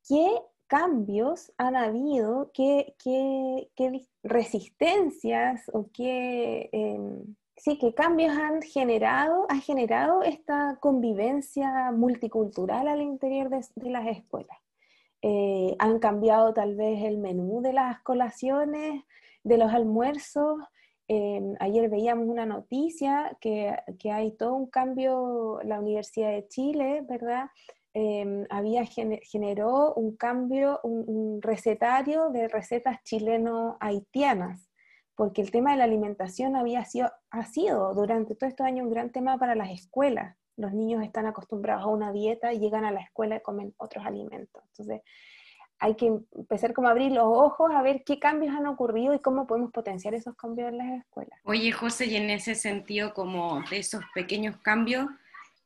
qué 0.07 0.25
cambios 0.67 1.51
han 1.57 1.75
habido, 1.75 2.51
qué, 2.53 2.95
qué, 3.03 3.69
qué 3.75 4.05
resistencias 4.23 5.69
o 5.73 5.89
qué, 5.93 6.69
em, 6.71 7.35
sí, 7.55 7.77
qué 7.77 7.93
cambios 7.93 8.35
han 8.37 8.61
generado, 8.61 9.45
ha 9.49 9.57
generado 9.59 10.23
esta 10.23 10.77
convivencia 10.81 11.91
multicultural 11.91 12.87
al 12.87 13.01
interior 13.01 13.49
de 13.49 13.89
las 13.89 14.07
escuelas. 14.07 14.57
Eh, 15.21 15.75
han 15.79 15.99
cambiado 15.99 16.53
tal 16.53 16.75
vez 16.75 17.03
el 17.03 17.17
menú 17.17 17.61
de 17.61 17.71
las 17.71 18.01
colaciones, 18.01 19.03
de 19.43 19.57
los 19.57 19.71
almuerzos. 19.71 20.59
Em, 21.07 21.55
ayer 21.59 21.89
veíamos 21.89 22.27
una 22.27 22.45
noticia 22.45 23.37
que, 23.39 23.75
que, 23.99 24.11
hay 24.11 24.31
todo 24.31 24.55
un 24.55 24.69
cambio, 24.69 25.59
la 25.63 25.79
Universidad 25.79 26.31
de 26.31 26.47
Chile, 26.47 27.05
¿verdad? 27.07 27.45
Em, 27.93 28.45
había 28.49 28.85
generó 28.85 29.93
un 29.93 30.15
cambio, 30.15 30.79
un, 30.83 31.41
recetario 31.41 32.29
de 32.29 32.47
recetas 32.47 33.03
chileno-haitianas, 33.03 34.69
porque 35.15 35.41
el 35.41 35.51
tema 35.51 35.71
de 35.71 35.77
la 35.77 35.83
alimentación 35.83 36.55
había 36.55 36.85
sido, 36.85 37.11
ha 37.29 37.45
sido 37.45 37.93
durante 37.93 38.35
todo 38.35 38.49
estos 38.49 38.65
años 38.65 38.85
un 38.85 38.91
gran 38.91 39.11
tema 39.11 39.37
para 39.37 39.55
las 39.55 39.69
escuelas 39.69 40.35
los 40.57 40.73
niños 40.73 41.03
están 41.03 41.25
acostumbrados 41.25 41.83
a 41.83 41.87
una 41.87 42.11
dieta 42.11 42.53
y 42.53 42.59
llegan 42.59 42.85
a 42.85 42.91
la 42.91 43.01
escuela 43.01 43.37
y 43.37 43.41
comen 43.41 43.73
otros 43.77 44.05
alimentos. 44.05 44.63
Entonces, 44.67 45.01
hay 45.79 45.95
que 45.95 46.07
empezar 46.35 46.73
como 46.73 46.87
a 46.87 46.91
abrir 46.91 47.11
los 47.11 47.25
ojos 47.25 47.71
a 47.73 47.81
ver 47.81 48.03
qué 48.05 48.19
cambios 48.19 48.55
han 48.55 48.67
ocurrido 48.67 49.13
y 49.13 49.19
cómo 49.19 49.47
podemos 49.47 49.71
potenciar 49.71 50.13
esos 50.13 50.35
cambios 50.35 50.69
en 50.69 50.77
las 50.77 50.99
escuelas. 51.01 51.39
Oye, 51.43 51.71
José, 51.71 52.05
y 52.05 52.15
en 52.15 52.29
ese 52.29 52.55
sentido, 52.55 53.13
como 53.13 53.61
de 53.69 53.77
esos 53.79 54.03
pequeños 54.13 54.57
cambios, 54.57 55.07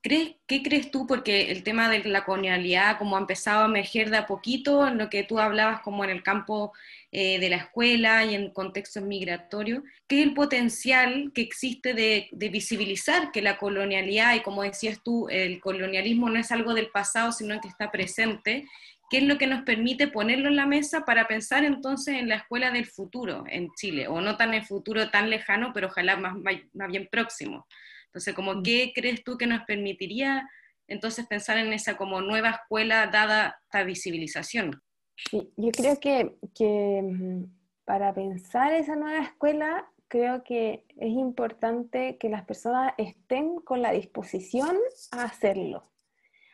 ¿Qué 0.01 0.37
crees 0.63 0.91
tú? 0.91 1.05
Porque 1.05 1.51
el 1.51 1.63
tema 1.63 1.89
de 1.89 2.03
la 2.05 2.23
colonialidad 2.23 2.97
como 2.97 3.17
ha 3.17 3.19
empezado 3.19 3.63
a 3.63 3.67
emerger 3.67 4.09
de 4.09 4.17
a 4.17 4.25
poquito, 4.25 4.87
en 4.87 4.97
lo 4.97 5.09
que 5.09 5.23
tú 5.23 5.39
hablabas 5.39 5.81
como 5.81 6.03
en 6.03 6.11
el 6.11 6.23
campo 6.23 6.71
eh, 7.11 7.39
de 7.39 7.49
la 7.49 7.57
escuela 7.57 8.23
y 8.23 8.35
en 8.35 8.51
contextos 8.51 9.03
migratorios, 9.03 9.83
¿qué 10.07 10.21
es 10.21 10.27
el 10.27 10.33
potencial 10.33 11.31
que 11.33 11.41
existe 11.41 11.93
de, 11.93 12.29
visibilizar 12.31 13.31
que 13.31 13.41
la 13.41 13.57
colonialidad, 13.57 14.35
y 14.35 14.41
como 14.41 14.63
decías 14.63 15.01
tú, 15.03 15.27
el 15.29 15.59
colonialismo 15.59 16.29
no 16.29 16.39
es 16.39 16.51
algo 16.51 16.73
del 16.73 16.89
pasado, 16.89 17.31
sino 17.31 17.59
que 17.59 17.67
está 17.67 17.91
presente? 17.91 18.65
¿Qué 19.09 19.17
es 19.17 19.23
lo 19.23 19.37
que 19.37 19.47
nos 19.47 19.63
permite 19.63 20.07
ponerlo 20.07 20.47
en 20.49 20.57
la 20.57 20.65
mesa 20.65 21.05
para 21.05 21.27
pensar 21.27 21.63
entonces 21.63 22.15
en 22.15 22.29
la 22.29 22.35
escuela 22.35 22.71
del 22.71 22.85
futuro 22.85 23.45
en 23.49 23.69
Chile? 23.75 24.07
O 24.07 24.21
no 24.21 24.37
tan 24.37 24.53
el 24.53 24.65
futuro 24.65 25.09
tan 25.09 25.29
lejano, 25.29 25.71
pero 25.73 25.87
ojalá 25.87 26.17
más, 26.17 26.35
más 26.73 26.87
bien 26.89 27.07
próximo. 27.09 27.65
Entonces, 28.07 28.33
como, 28.33 28.55
mm. 28.55 28.63
¿qué 28.63 28.91
crees 28.95 29.23
tú 29.23 29.37
que 29.37 29.47
nos 29.47 29.63
permitiría 29.63 30.49
entonces 30.87 31.27
pensar 31.27 31.57
en 31.57 31.73
esa 31.73 31.97
como 31.97 32.21
nueva 32.21 32.49
escuela 32.49 33.07
dada 33.07 33.59
esta 33.63 33.83
visibilización? 33.83 34.81
Sí, 35.29 35.51
yo 35.57 35.71
creo 35.71 35.99
que, 35.99 36.37
que 36.55 37.01
mm, 37.03 37.43
para 37.85 38.13
pensar 38.13 38.73
esa 38.73 38.95
nueva 38.95 39.23
escuela, 39.23 39.89
creo 40.07 40.43
que 40.43 40.85
es 40.97 41.09
importante 41.09 42.17
que 42.17 42.29
las 42.29 42.45
personas 42.45 42.93
estén 42.97 43.57
con 43.57 43.81
la 43.81 43.91
disposición 43.91 44.77
a 45.11 45.23
hacerlo, 45.23 45.83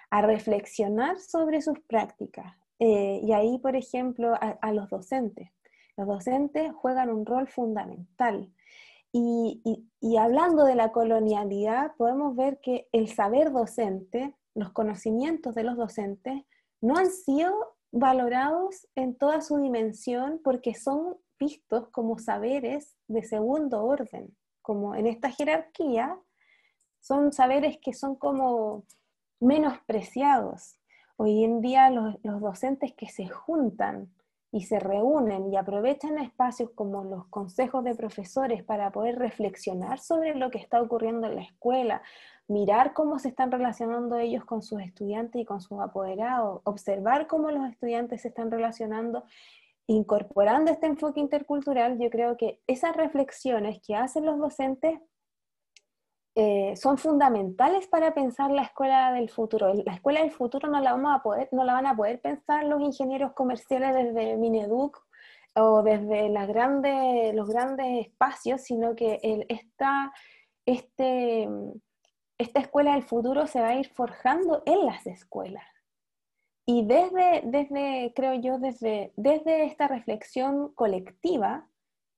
a 0.10 0.22
reflexionar 0.22 1.20
sobre 1.20 1.62
sus 1.62 1.80
prácticas. 1.82 2.56
Eh, 2.80 3.22
y 3.24 3.32
ahí, 3.34 3.60
por 3.60 3.76
ejemplo, 3.76 4.34
a, 4.40 4.72
los 4.74 4.90
docentes. 4.90 5.50
Los 5.96 6.08
docentes 6.08 6.74
juegan 6.74 7.10
un 7.10 7.26
rol 7.26 7.48
fundamental. 7.48 8.52
Y, 9.15 10.17
hablando 10.17 10.65
de 10.65 10.74
la 10.74 10.91
colonialidad, 10.91 11.96
podemos 11.98 12.36
ver 12.36 12.60
que 12.62 12.89
el 12.91 13.08
saber 13.10 13.51
docente, 13.51 14.36
los 14.55 14.72
conocimientos 14.72 15.53
de 15.53 15.63
los 15.63 15.77
docentes, 15.77 16.43
no 16.82 16.98
han 16.98 17.12
sido 17.12 17.53
valorados 17.91 18.88
en 18.96 19.15
toda 19.15 19.41
su 19.41 19.58
dimensión 19.58 20.41
porque 20.43 20.74
son 20.74 21.17
vistos 21.39 21.89
como 21.89 22.17
saberes 22.17 22.98
de 23.08 23.24
segundo 23.24 23.84
orden, 23.84 24.36
como 24.63 24.96
en 24.96 25.05
esta 25.05 25.29
jerarquía, 25.29 26.20
son 27.00 27.32
saberes 27.32 27.77
que 27.79 27.93
son 27.93 28.15
como 28.15 28.84
menospreciados. 29.39 30.79
Hoy 31.17 31.43
en 31.43 31.62
día 31.62 31.91
los, 31.91 32.15
los 32.24 32.41
docentes 32.41 32.93
que 32.93 33.10
se 33.10 33.27
juntan 33.27 34.12
y 34.54 34.62
se 34.62 34.80
reúnen 34.80 35.52
y 35.52 35.58
aprovechan 35.58 36.20
espacios 36.20 36.70
como 36.76 37.04
los 37.04 37.26
consejos 37.26 37.84
de 37.84 37.96
profesores 37.96 38.64
para 38.64 38.92
poder 38.92 39.18
reflexionar 39.18 39.98
sobre 39.98 40.36
lo 40.36 40.52
que 40.52 40.60
está 40.60 40.80
ocurriendo 40.80 41.26
en 41.26 41.38
la 41.38 41.42
escuela, 41.42 42.04
mirar 42.48 42.94
cómo 42.94 43.18
se 43.18 43.30
están 43.30 43.52
relacionando 43.52 44.16
ellos 44.20 44.46
con 44.46 44.62
sus 44.62 44.80
estudiantes 44.80 45.42
y 45.42 45.46
con 45.46 45.60
sus 45.60 45.82
apoderados, 45.82 46.62
observar 46.66 47.26
cómo 47.26 47.50
los 47.50 47.68
estudiantes 47.68 48.22
se 48.22 48.28
están 48.28 48.52
relacionando, 48.52 49.24
incorporando 49.88 50.72
este 50.72 50.86
enfoque 50.86 51.20
intercultural, 51.20 51.98
yo 52.00 52.12
creo 52.12 52.38
que 52.38 52.62
esas 52.68 52.96
reflexiones 52.96 53.82
que 53.82 53.96
hacen 53.96 54.24
los 54.24 54.38
docentes 54.38 55.00
eh, 56.36 56.75
son 56.78 56.98
fundamentales 56.98 57.88
para 57.88 58.13
pensar 58.13 58.50
la 58.50 58.63
escuela 58.63 59.12
del 59.13 59.30
futuro. 59.30 59.74
La 59.86 59.94
escuela 59.94 60.22
del 60.22 60.32
futuro 60.32 60.68
no 60.68 60.80
la, 60.80 60.94
vamos 60.94 61.16
a 61.16 61.22
poder, 61.22 61.50
no 61.52 61.63
la 61.63 61.74
van 61.74 61.86
a 61.86 61.96
poder 61.96 62.20
pensar 62.22 62.63
los 62.66 62.82
ingenieros 62.82 63.34
comerciales 63.34 63.94
desde 63.94 64.38
Mineduc 64.38 65.00
o 65.56 65.84
desde 65.84 66.30
los 67.34 67.48
grandes 67.48 68.08
espacios, 68.08 68.62
sino 68.62 68.96
que 68.96 69.20
el, 69.22 69.46
esta, 69.50 70.12
este, 70.66 71.48
esta 72.40 72.60
escuela 72.60 72.94
del 72.94 73.04
futuro 73.04 73.46
se 73.46 73.62
va 73.62 73.70
a 73.70 73.75
ir 73.75 73.90
forjando 73.94 74.63
en 74.66 74.86
las 74.86 75.06
escuelas. 75.06 75.66
Y 76.66 76.86
desde, 76.86 77.42
desde 77.46 78.13
creo 78.16 78.34
yo, 78.36 78.58
desde, 78.58 79.13
desde 79.18 79.66
esta 79.66 79.88
reflexión 79.88 80.74
colectiva 80.74 81.68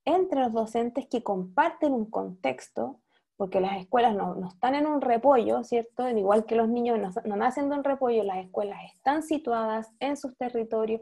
entre 0.06 0.40
los 0.40 0.54
docentes 0.54 1.08
que 1.08 1.24
comparten 1.24 1.92
un 1.94 2.10
contexto, 2.10 3.02
porque 3.38 3.60
las 3.60 3.78
escuelas 3.78 4.16
no, 4.16 4.48
están 4.48 4.76
en 4.76 4.88
un 4.88 5.02
repollo, 5.02 5.64
¿cierto? 5.64 6.08
Igual 6.10 6.46
que 6.46 6.56
los 6.56 6.70
niños 6.70 7.00
no, 7.00 7.10
no, 7.26 7.36
nacen 7.36 7.70
de 7.70 7.76
un 7.76 7.84
repollo, 7.84 8.24
las 8.24 8.38
escuelas 8.38 8.80
están 8.94 9.24
situadas 9.24 9.92
en 10.00 10.18
sus 10.18 10.38
territorios. 10.38 11.02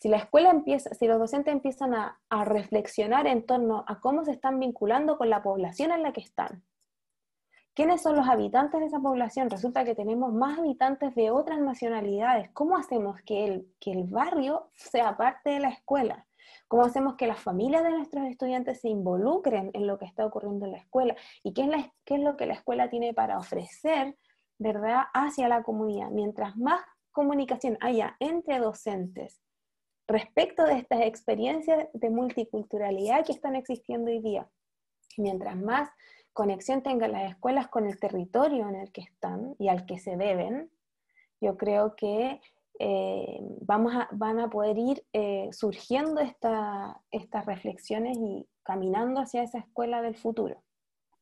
Si 0.00 0.08
la 0.08 0.18
escuela 0.18 0.50
empieza, 0.50 0.94
si 0.94 1.06
los 1.06 1.18
docentes 1.18 1.52
empiezan 1.52 1.94
a, 1.94 2.20
a 2.28 2.44
reflexionar 2.44 3.26
en 3.26 3.44
torno 3.44 3.84
a 3.86 4.00
cómo 4.00 4.24
se 4.24 4.32
están 4.32 4.60
vinculando 4.60 5.16
con 5.16 5.30
la 5.30 5.42
población 5.42 5.92
en 5.92 6.02
la 6.02 6.12
que 6.12 6.20
están, 6.20 6.62
¿Quiénes 7.76 8.00
son 8.00 8.16
los 8.16 8.26
habitantes 8.26 8.80
de 8.80 8.86
esa 8.86 9.00
población? 9.00 9.50
Resulta 9.50 9.84
que 9.84 9.94
tenemos 9.94 10.32
más 10.32 10.58
habitantes 10.58 11.14
de 11.14 11.30
otras 11.30 11.58
nacionalidades. 11.60 12.48
¿Cómo 12.54 12.78
hacemos 12.78 13.20
que 13.26 13.44
el, 13.44 13.70
que 13.78 13.92
el 13.92 14.04
barrio 14.04 14.70
sea 14.72 15.18
parte 15.18 15.50
de 15.50 15.60
la 15.60 15.68
escuela? 15.68 16.26
¿Cómo 16.68 16.84
hacemos 16.84 17.16
que 17.16 17.26
las 17.26 17.40
familias 17.40 17.82
de 17.82 17.90
nuestros 17.90 18.26
estudiantes 18.26 18.80
se 18.80 18.88
involucren 18.88 19.70
en 19.74 19.86
lo 19.86 19.98
que 19.98 20.04
está 20.04 20.26
ocurriendo 20.26 20.66
en 20.66 20.72
la 20.72 20.78
escuela? 20.78 21.16
¿Y 21.42 21.52
qué 21.52 21.62
es, 21.62 22.20
lo 22.20 22.36
que 22.36 22.46
la 22.46 22.54
escuela 22.54 22.90
tiene 22.90 23.14
para 23.14 23.38
ofrecer, 23.38 24.16
verdad, 24.58 25.04
hacia 25.14 25.48
la 25.48 25.62
comunidad? 25.62 26.10
Mientras 26.10 26.56
más 26.56 26.80
comunicación 27.12 27.78
haya 27.80 28.16
entre 28.20 28.58
docentes 28.58 29.40
respecto 30.08 30.64
de 30.64 30.74
estas 30.74 31.00
experiencias 31.02 31.88
de 31.92 32.10
multiculturalidad 32.10 33.24
que 33.24 33.32
están 33.32 33.56
existiendo 33.56 34.10
hoy 34.10 34.20
día, 34.20 34.48
mientras 35.16 35.56
más 35.56 35.90
conexión 36.32 36.82
tengan 36.82 37.12
las 37.12 37.30
escuelas 37.30 37.68
con 37.68 37.86
el 37.86 37.98
territorio 37.98 38.68
en 38.68 38.76
el 38.76 38.92
que 38.92 39.00
están 39.00 39.54
y 39.58 39.68
al 39.68 39.86
que 39.86 39.98
se 39.98 40.16
deben, 40.16 40.70
yo 41.40 41.56
creo 41.56 41.96
que 41.96 42.40
eh, 42.78 43.38
vamos 43.62 43.94
a, 43.94 44.08
van 44.12 44.40
a 44.40 44.48
poder 44.48 44.78
ir 44.78 45.04
eh, 45.12 45.48
surgiendo 45.52 46.20
estas 46.20 47.46
reflexiones 47.46 48.16
y 48.18 48.46
caminando 48.62 49.20
hacia 49.20 49.42
esa 49.42 49.58
escuela 49.58 50.02
del 50.02 50.16
futuro. 50.16 50.62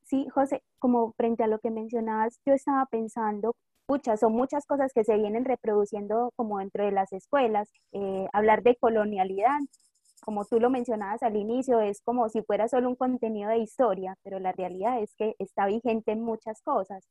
Sí, 0.05 0.29
José, 0.35 0.63
como 0.79 1.13
frente 1.13 1.45
a 1.45 1.47
lo 1.47 1.59
que 1.59 1.71
mencionabas, 1.71 2.39
yo 2.45 2.53
estaba 2.53 2.87
pensando, 2.87 3.55
muchas, 3.89 4.21
son 4.21 4.33
muchas 4.33 4.67
cosas 4.67 4.93
que 4.93 5.05
se 5.05 5.17
vienen 5.17 5.45
reproduciendo 5.45 6.31
como 6.37 6.59
dentro 6.59 6.85
de 6.85 6.93
las 6.93 7.13
escuelas, 7.13 7.71
eh, 7.93 8.27
hablar 8.33 8.63
de 8.63 8.77
colonialidad, 8.77 9.59
como 10.25 10.45
tú 10.45 10.59
lo 10.61 10.71
mencionabas 10.71 11.23
al 11.23 11.37
inicio, 11.37 11.81
es 11.81 12.01
como 12.03 12.29
si 12.29 12.43
fuera 12.43 12.69
solo 12.69 12.89
un 12.89 12.97
contenido 12.97 13.51
de 13.51 13.59
historia, 13.59 14.17
pero 14.23 14.39
la 14.39 14.53
realidad 14.53 15.01
es 15.01 15.15
que 15.17 15.35
está 15.39 15.67
vigente 15.67 16.13
en 16.13 16.23
muchas 16.23 16.63
cosas, 16.63 17.07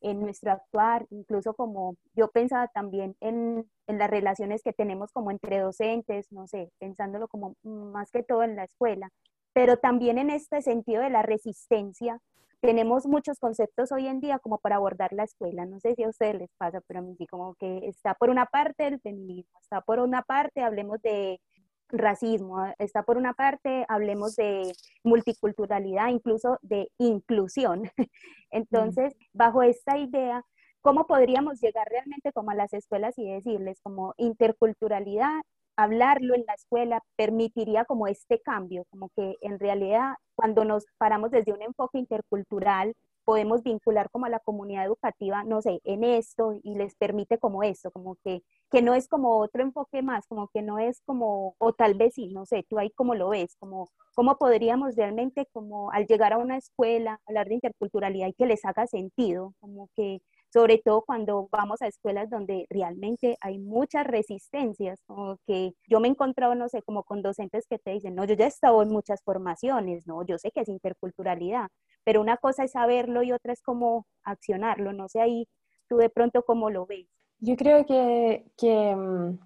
en 0.00 0.20
nuestro 0.20 0.52
actuar, 0.52 1.06
incluso 1.10 1.54
como 1.54 1.96
yo 2.14 2.28
pensaba 2.28 2.68
también 2.68 3.16
en, 3.20 3.68
en 3.86 3.98
las 3.98 4.10
relaciones 4.10 4.62
que 4.62 4.72
tenemos 4.72 5.12
como 5.12 5.30
entre 5.30 5.58
docentes, 5.58 6.30
no 6.32 6.46
sé, 6.46 6.70
pensándolo 6.78 7.28
como 7.28 7.54
más 7.62 8.10
que 8.10 8.22
todo 8.22 8.42
en 8.42 8.56
la 8.56 8.64
escuela, 8.64 9.10
pero 9.52 9.76
también 9.78 10.18
en 10.18 10.30
este 10.30 10.62
sentido 10.62 11.02
de 11.02 11.10
la 11.10 11.22
resistencia. 11.22 12.20
Tenemos 12.60 13.06
muchos 13.06 13.38
conceptos 13.38 13.92
hoy 13.92 14.06
en 14.06 14.20
día 14.20 14.38
como 14.38 14.58
para 14.58 14.76
abordar 14.76 15.12
la 15.12 15.24
escuela. 15.24 15.66
No 15.66 15.78
sé 15.78 15.94
si 15.94 16.04
a 16.04 16.08
ustedes 16.08 16.36
les 16.36 16.50
pasa, 16.56 16.80
pero 16.86 17.00
a 17.00 17.02
mí 17.02 17.14
sí 17.16 17.26
como 17.26 17.54
que 17.54 17.86
está 17.86 18.14
por 18.14 18.30
una 18.30 18.46
parte 18.46 18.86
el 18.86 19.00
feminismo, 19.00 19.58
está 19.60 19.82
por 19.82 20.00
una 20.00 20.22
parte, 20.22 20.62
hablemos 20.62 21.00
de 21.02 21.40
racismo. 21.88 22.58
Ah, 22.58 22.74
está 22.78 23.02
por 23.02 23.16
una 23.16 23.34
parte, 23.34 23.84
hablemos 23.88 24.36
de 24.36 24.72
multiculturalidad, 25.04 26.08
incluso 26.08 26.58
de 26.62 26.90
inclusión. 26.98 27.90
Entonces, 28.50 29.14
bajo 29.32 29.62
esta 29.62 29.98
idea, 29.98 30.42
¿cómo 30.82 31.06
podríamos 31.06 31.60
llegar 31.60 31.88
realmente 31.88 32.32
como 32.32 32.50
a 32.50 32.54
las 32.54 32.72
escuelas 32.72 33.18
y 33.18 33.28
decirles 33.30 33.80
como 33.82 34.14
interculturalidad, 34.16 35.40
hablarlo 35.76 36.34
en 36.34 36.44
la 36.46 36.54
escuela 36.54 37.02
permitiría 37.16 37.84
como 37.84 38.06
este 38.06 38.40
cambio, 38.40 38.84
como 38.90 39.10
que 39.14 39.36
en 39.42 39.58
realidad 39.58 40.14
cuando 40.34 40.64
nos 40.64 40.86
paramos 40.98 41.30
desde 41.30 41.52
un 41.52 41.62
enfoque 41.62 41.98
intercultural, 41.98 42.94
podemos 43.26 43.62
vincular 43.64 44.08
como 44.10 44.26
a 44.26 44.30
la 44.30 44.38
comunidad 44.38 44.86
educativa, 44.86 45.44
no 45.44 45.60
sé, 45.60 45.80
en 45.84 46.04
esto 46.04 46.54
y 46.62 46.76
les 46.76 46.94
permite 46.94 47.38
como 47.38 47.64
esto, 47.64 47.90
como 47.90 48.16
que, 48.24 48.42
que 48.70 48.82
no 48.82 48.94
es 48.94 49.08
como 49.08 49.38
otro 49.40 49.62
enfoque 49.62 50.00
más, 50.00 50.26
como 50.28 50.48
que 50.48 50.62
no 50.62 50.78
es 50.78 51.02
como, 51.04 51.56
o 51.58 51.72
tal 51.74 51.94
vez 51.94 52.14
sí, 52.14 52.28
no 52.32 52.46
sé, 52.46 52.64
tú 52.68 52.78
ahí 52.78 52.90
como 52.92 53.16
lo 53.16 53.30
ves, 53.30 53.56
como 53.58 53.90
cómo 54.14 54.38
podríamos 54.38 54.94
realmente 54.96 55.46
como 55.52 55.90
al 55.90 56.06
llegar 56.06 56.32
a 56.32 56.38
una 56.38 56.56
escuela, 56.56 57.20
hablar 57.26 57.48
de 57.48 57.54
interculturalidad 57.56 58.28
y 58.28 58.34
que 58.34 58.46
les 58.46 58.64
haga 58.64 58.86
sentido, 58.86 59.54
como 59.60 59.90
que 59.96 60.20
sobre 60.52 60.78
todo 60.78 61.02
cuando 61.02 61.48
vamos 61.50 61.82
a 61.82 61.86
escuelas 61.88 62.30
donde 62.30 62.66
realmente 62.70 63.36
hay 63.40 63.58
muchas 63.58 64.06
resistencias, 64.06 65.02
como 65.06 65.38
que 65.46 65.72
yo 65.88 66.00
me 66.00 66.08
he 66.08 66.12
encontrado, 66.12 66.54
no 66.54 66.68
sé, 66.68 66.82
como 66.82 67.02
con 67.04 67.22
docentes 67.22 67.66
que 67.68 67.78
te 67.78 67.90
dicen, 67.90 68.14
no, 68.14 68.24
yo 68.24 68.34
ya 68.34 68.46
he 68.46 68.48
estado 68.48 68.82
en 68.82 68.88
muchas 68.88 69.22
formaciones, 69.22 70.06
no, 70.06 70.24
yo 70.24 70.38
sé 70.38 70.50
que 70.52 70.60
es 70.60 70.68
interculturalidad, 70.68 71.68
pero 72.06 72.20
una 72.20 72.36
cosa 72.36 72.62
es 72.62 72.70
saberlo 72.70 73.24
y 73.24 73.32
otra 73.32 73.52
es 73.52 73.60
cómo 73.62 74.06
accionarlo, 74.22 74.92
no 74.92 75.08
sé 75.08 75.20
ahí 75.20 75.48
tú 75.88 75.96
de 75.96 76.08
pronto 76.08 76.44
cómo 76.44 76.70
lo 76.70 76.86
ves. 76.86 77.08
Yo 77.40 77.56
creo 77.56 77.84
que, 77.84 78.46
que 78.56 78.94
mm, 78.94 79.38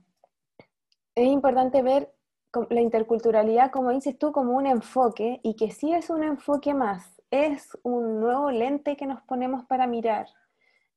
es 1.14 1.26
importante 1.26 1.80
ver 1.80 2.12
la 2.68 2.82
interculturalidad, 2.82 3.70
como 3.70 3.92
dices 3.92 4.18
tú, 4.18 4.30
como 4.30 4.58
un 4.58 4.66
enfoque 4.66 5.40
y 5.42 5.56
que 5.56 5.70
sí 5.70 5.94
es 5.94 6.10
un 6.10 6.22
enfoque 6.22 6.74
más, 6.74 7.22
es 7.30 7.78
un 7.82 8.20
nuevo 8.20 8.50
lente 8.50 8.94
que 8.94 9.06
nos 9.06 9.22
ponemos 9.22 9.64
para 9.64 9.86
mirar 9.86 10.26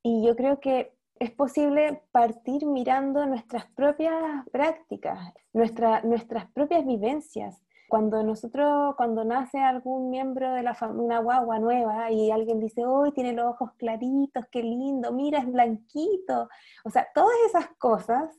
y 0.02 0.26
yo 0.28 0.36
creo 0.36 0.60
que 0.60 0.93
es 1.17 1.32
posible 1.32 2.04
partir 2.12 2.65
mirando 2.65 3.26
nuestras 3.26 3.67
propias 3.67 4.13
prácticas, 4.52 5.34
nuestras 5.54 6.52
propias 6.52 6.86
vivencias. 6.86 7.63
Cuando 7.93 8.23
nosotros, 8.23 8.95
cuando 8.95 9.23
nace 9.23 9.60
algún 9.60 10.10
miembro 10.10 10.51
de 10.51 10.63
la 10.63 10.75
una 10.89 11.19
guagua 11.19 11.60
nueva, 11.60 12.10
y 12.10 12.32
alguien 12.32 12.60
dice, 12.60 12.84
hoy 12.84 13.12
tiene 13.12 13.34
los 13.34 13.45
ojos 13.45 13.73
claritos, 13.77 14.47
qué 14.49 14.63
lindo, 14.63 15.12
mira, 15.12 15.38
es 15.38 15.45
blanquito. 15.45 16.49
O 16.86 16.89
sea, 16.89 17.08
todas 17.13 17.36
esas 17.45 17.67
cosas 17.77 18.36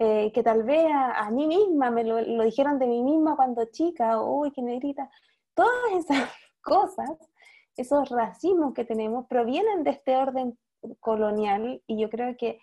eh, 0.00 0.32
que 0.32 0.42
tal 0.42 0.64
vez 0.64 0.88
a, 0.92 1.30
mí 1.30 1.46
misma 1.46 1.92
me 1.92 2.02
lo, 2.02 2.20
lo, 2.20 2.42
dijeron 2.42 2.80
de 2.80 2.88
mí 2.88 3.04
misma 3.04 3.36
cuando 3.36 3.66
chica, 3.66 4.20
uy, 4.20 4.50
qué 4.50 4.62
negrita, 4.62 5.08
todas 5.54 5.92
esas 5.96 6.28
cosas, 6.60 7.12
esos 7.76 8.08
racismos 8.08 8.74
que 8.74 8.84
tenemos, 8.84 9.28
provienen 9.28 9.84
de 9.84 9.90
este 9.90 10.16
orden 10.16 10.58
colonial 10.98 11.80
y 11.86 12.00
yo 12.00 12.10
creo 12.10 12.36
que 12.36 12.60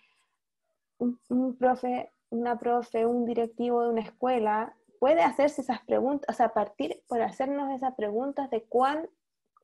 un, 0.98 1.56
profe, 1.58 2.12
una 2.28 2.58
profe, 2.58 3.06
un 3.06 3.24
directivo 3.24 3.84
de 3.84 3.88
una 3.88 4.02
escuela 4.02 4.75
puede 5.00 5.22
hacerse 5.22 5.62
esas 5.62 5.80
preguntas, 5.84 6.26
o 6.28 6.36
sea, 6.36 6.52
partir 6.52 7.02
por 7.08 7.22
hacernos 7.22 7.72
esas 7.74 7.94
preguntas 7.94 8.50
de 8.50 8.64
cuán, 8.64 9.08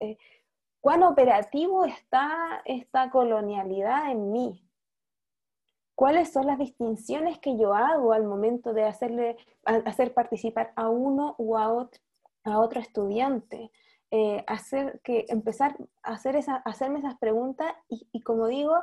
eh, 0.01 0.19
cuán 0.81 1.03
operativo 1.03 1.85
está 1.85 2.63
esta 2.65 3.11
colonialidad 3.11 4.11
en 4.11 4.33
mí. 4.33 4.69
¿Cuáles 5.95 6.33
son 6.33 6.47
las 6.47 6.59
distinciones 6.59 7.39
que 7.39 7.57
yo 7.59 7.75
hago 7.75 8.13
al 8.13 8.25
momento 8.25 8.73
de 8.73 8.85
hacerle, 8.85 9.37
hacer 9.65 10.15
participar 10.15 10.73
a 10.75 10.89
uno 10.89 11.35
o 11.39 11.59
a 11.59 11.73
otro, 11.73 12.01
a 12.45 12.59
otro 12.59 12.81
estudiante? 12.81 13.71
Eh, 14.15 14.45
hacer 14.47 15.01
que 15.03 15.25
empezar 15.29 15.75
a 16.03 16.13
hacer 16.13 16.37
esa, 16.37 16.57
hacerme 16.57 16.99
esas 16.99 17.17
preguntas 17.19 17.73
y, 17.89 18.21
como 18.23 18.47
digo, 18.47 18.75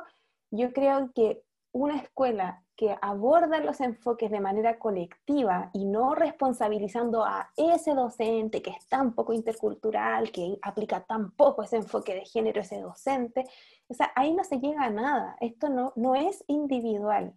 yo 0.50 0.72
creo 0.72 1.12
que 1.14 1.44
una 1.72 1.96
escuela 1.96 2.64
que 2.76 2.96
aborda 3.00 3.60
los 3.60 3.80
enfoques 3.80 4.30
de 4.30 4.40
manera 4.40 4.78
colectiva 4.78 5.70
y 5.72 5.84
no 5.84 6.14
responsabilizando 6.14 7.24
a 7.24 7.50
ese 7.56 7.94
docente 7.94 8.62
que 8.62 8.70
es 8.70 8.88
tan 8.88 9.14
poco 9.14 9.32
intercultural, 9.32 10.32
que 10.32 10.58
aplica 10.62 11.04
tan 11.04 11.32
poco 11.32 11.62
ese 11.62 11.76
enfoque 11.76 12.14
de 12.14 12.24
género 12.24 12.62
ese 12.62 12.80
docente, 12.80 13.44
o 13.88 13.94
sea, 13.94 14.10
ahí 14.16 14.32
no 14.32 14.44
se 14.44 14.60
llega 14.60 14.84
a 14.84 14.90
nada, 14.90 15.36
esto 15.40 15.68
no, 15.68 15.92
no 15.96 16.14
es 16.14 16.42
individual. 16.46 17.34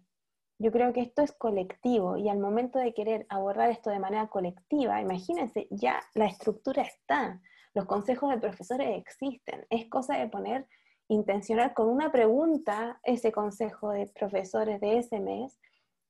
Yo 0.58 0.72
creo 0.72 0.92
que 0.92 1.00
esto 1.00 1.22
es 1.22 1.32
colectivo 1.32 2.16
y 2.16 2.28
al 2.28 2.38
momento 2.38 2.78
de 2.78 2.94
querer 2.94 3.26
abordar 3.28 3.70
esto 3.70 3.90
de 3.90 3.98
manera 3.98 4.28
colectiva, 4.28 5.00
imagínense, 5.00 5.66
ya 5.70 6.00
la 6.14 6.26
estructura 6.26 6.82
está. 6.82 7.40
Los 7.74 7.86
consejos 7.86 8.30
de 8.30 8.38
profesores 8.38 8.96
existen. 8.96 9.66
Es 9.68 9.88
cosa 9.90 10.16
de 10.16 10.28
poner 10.28 10.66
intencional 11.14 11.72
con 11.74 11.88
una 11.88 12.10
pregunta 12.12 13.00
ese 13.02 13.32
consejo 13.32 13.90
de 13.90 14.06
profesores 14.06 14.80
de 14.80 14.98
ese 14.98 15.20
mes 15.20 15.58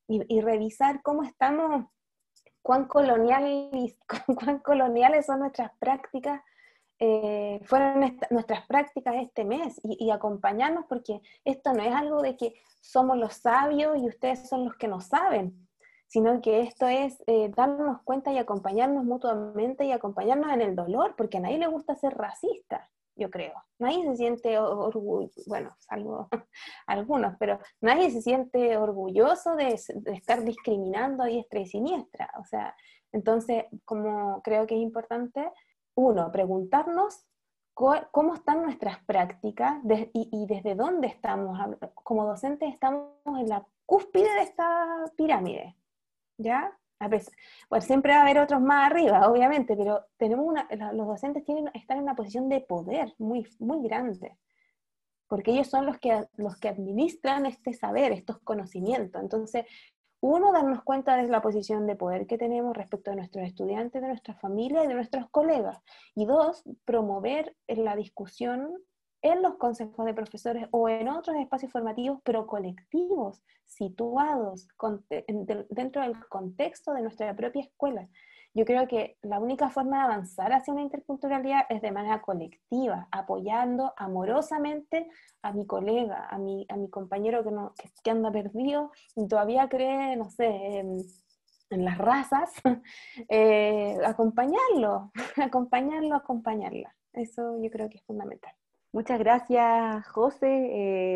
y, 0.06 0.40
revisar 0.40 1.00
cómo 1.02 1.22
estamos, 1.22 1.86
cuán, 2.62 2.86
coloniales, 2.86 3.96
cuán 4.38 4.58
coloniales 4.58 5.26
son 5.26 5.40
nuestras 5.40 5.70
prácticas, 5.78 6.42
eh, 6.98 7.60
fueron 7.64 8.18
nuestras 8.30 8.66
prácticas 8.66 9.14
este 9.16 9.44
mes 9.44 9.80
y, 9.82 10.10
acompañarnos 10.10 10.84
porque 10.88 11.20
esto 11.44 11.72
no 11.72 11.82
es 11.82 11.94
algo 11.94 12.22
de 12.22 12.36
que 12.36 12.54
somos 12.80 13.16
los 13.16 13.34
sabios 13.34 13.96
y 13.98 14.06
ustedes 14.08 14.48
son 14.48 14.64
los 14.64 14.76
que 14.76 14.88
no 14.88 15.00
saben 15.00 15.64
sino 16.14 16.40
que 16.40 16.60
esto 16.60 16.86
es 16.86 17.20
eh, 17.26 17.50
darnos 17.56 18.00
cuenta 18.02 18.30
y 18.30 18.38
acompañarnos 18.38 19.04
mutuamente 19.04 19.84
y 19.84 19.90
acompañarnos 19.90 20.52
en 20.52 20.60
el 20.60 20.76
dolor, 20.76 21.16
porque 21.16 21.38
a 21.38 21.40
nadie 21.40 21.58
le 21.58 21.66
gusta 21.66 21.96
ser 21.96 22.14
racista. 22.14 22.88
Yo 23.16 23.30
creo. 23.30 23.54
Nadie 23.78 24.04
se 24.04 24.16
siente 24.16 24.58
orgulloso, 24.58 25.42
bueno, 25.46 25.74
salvo 25.78 26.28
algunos, 26.86 27.36
pero 27.38 27.58
nadie 27.80 28.10
se 28.10 28.22
siente 28.22 28.76
orgulloso 28.76 29.56
de, 29.56 29.68
estar 30.06 30.44
discriminando 30.44 31.22
a 31.22 31.26
diestra 31.26 31.60
y 31.60 31.66
siniestra. 31.66 32.30
O 32.40 32.44
sea, 32.44 32.74
entonces, 33.12 33.64
como 33.84 34.42
creo 34.42 34.66
que 34.66 34.74
es 34.74 34.80
importante, 34.80 35.52
uno, 35.94 36.30
preguntarnos 36.32 37.26
cómo 37.74 38.34
están 38.34 38.62
nuestras 38.62 39.04
prácticas 39.04 39.82
y, 40.12 40.28
y, 40.30 40.46
desde 40.46 40.74
dónde 40.74 41.08
estamos. 41.08 41.58
Como 41.94 42.26
docentes 42.26 42.72
estamos 42.72 43.10
en 43.26 43.48
la 43.48 43.66
cúspide 43.84 44.32
de 44.32 44.42
esta 44.42 45.04
pirámide, 45.16 45.76
¿ya? 46.38 46.76
A 47.04 47.10
pues 47.68 47.84
siempre 47.84 48.12
va 48.12 48.20
a 48.20 48.22
haber 48.22 48.38
otros 48.38 48.60
más 48.60 48.90
arriba, 48.90 49.28
obviamente, 49.28 49.76
pero 49.76 50.06
tenemos 50.16 50.46
una, 50.46 50.68
los 50.92 51.06
docentes 51.06 51.44
tienen, 51.44 51.70
están 51.74 51.98
en 51.98 52.04
una 52.04 52.14
posición 52.14 52.48
de 52.48 52.60
poder 52.60 53.14
muy, 53.18 53.46
muy 53.58 53.82
grande, 53.86 54.36
porque 55.28 55.52
ellos 55.52 55.68
son 55.68 55.86
los 55.86 55.98
que, 55.98 56.26
los 56.36 56.56
que 56.56 56.68
administran 56.68 57.46
este 57.46 57.72
saber, 57.72 58.12
estos 58.12 58.38
conocimientos. 58.40 59.20
Entonces, 59.20 59.64
uno, 60.20 60.52
darnos 60.52 60.82
cuenta 60.82 61.16
de 61.16 61.28
la 61.28 61.42
posición 61.42 61.86
de 61.86 61.96
poder 61.96 62.26
que 62.26 62.38
tenemos 62.38 62.74
respecto 62.74 63.10
a 63.10 63.14
nuestros 63.14 63.44
estudiantes, 63.46 64.00
de 64.00 64.08
nuestra 64.08 64.32
familia 64.34 64.82
y 64.82 64.86
de 64.86 64.94
nuestros 64.94 65.28
colegas. 65.28 65.82
Y 66.14 66.24
dos, 66.24 66.64
promover 66.86 67.54
la 67.68 67.94
discusión 67.94 68.72
en 69.24 69.40
los 69.40 69.56
consejos 69.56 70.04
de 70.04 70.12
profesores 70.12 70.68
o 70.70 70.86
en 70.88 71.08
otros 71.08 71.36
espacios 71.36 71.72
formativos, 71.72 72.20
pero 72.24 72.46
colectivos, 72.46 73.42
situados 73.64 74.68
dentro 75.70 76.02
del 76.02 76.28
contexto 76.28 76.92
de 76.92 77.00
nuestra 77.00 77.34
propia 77.34 77.62
escuela. 77.62 78.06
Yo 78.52 78.66
creo 78.66 78.86
que 78.86 79.16
la 79.22 79.40
única 79.40 79.70
forma 79.70 79.96
de 79.96 80.04
avanzar 80.04 80.52
hacia 80.52 80.74
una 80.74 80.82
interculturalidad 80.82 81.62
es 81.70 81.80
de 81.80 81.90
manera 81.90 82.20
colectiva, 82.20 83.08
apoyando 83.10 83.94
amorosamente 83.96 85.08
a 85.42 85.52
mi 85.52 85.66
colega, 85.66 86.28
a 86.28 86.38
mi, 86.38 86.66
a 86.68 86.76
mi 86.76 86.90
compañero 86.90 87.42
que, 87.42 87.50
no, 87.50 87.74
que, 88.02 88.10
anda 88.10 88.30
perdido 88.30 88.92
y 89.16 89.26
todavía 89.26 89.70
cree, 89.70 90.16
no 90.16 90.28
sé, 90.30 90.78
en, 90.78 90.98
las 91.70 91.96
razas, 91.96 92.52
eh, 93.30 93.96
acompañarlo, 94.04 95.10
acompañarlo, 95.42 96.14
acompañarla. 96.14 96.94
Eso 97.14 97.60
yo 97.60 97.70
creo 97.70 97.88
que 97.88 97.96
es 97.96 98.04
fundamental. 98.04 98.54
Muchas 98.94 99.18
gracias, 99.18 100.06
José. 100.06 100.46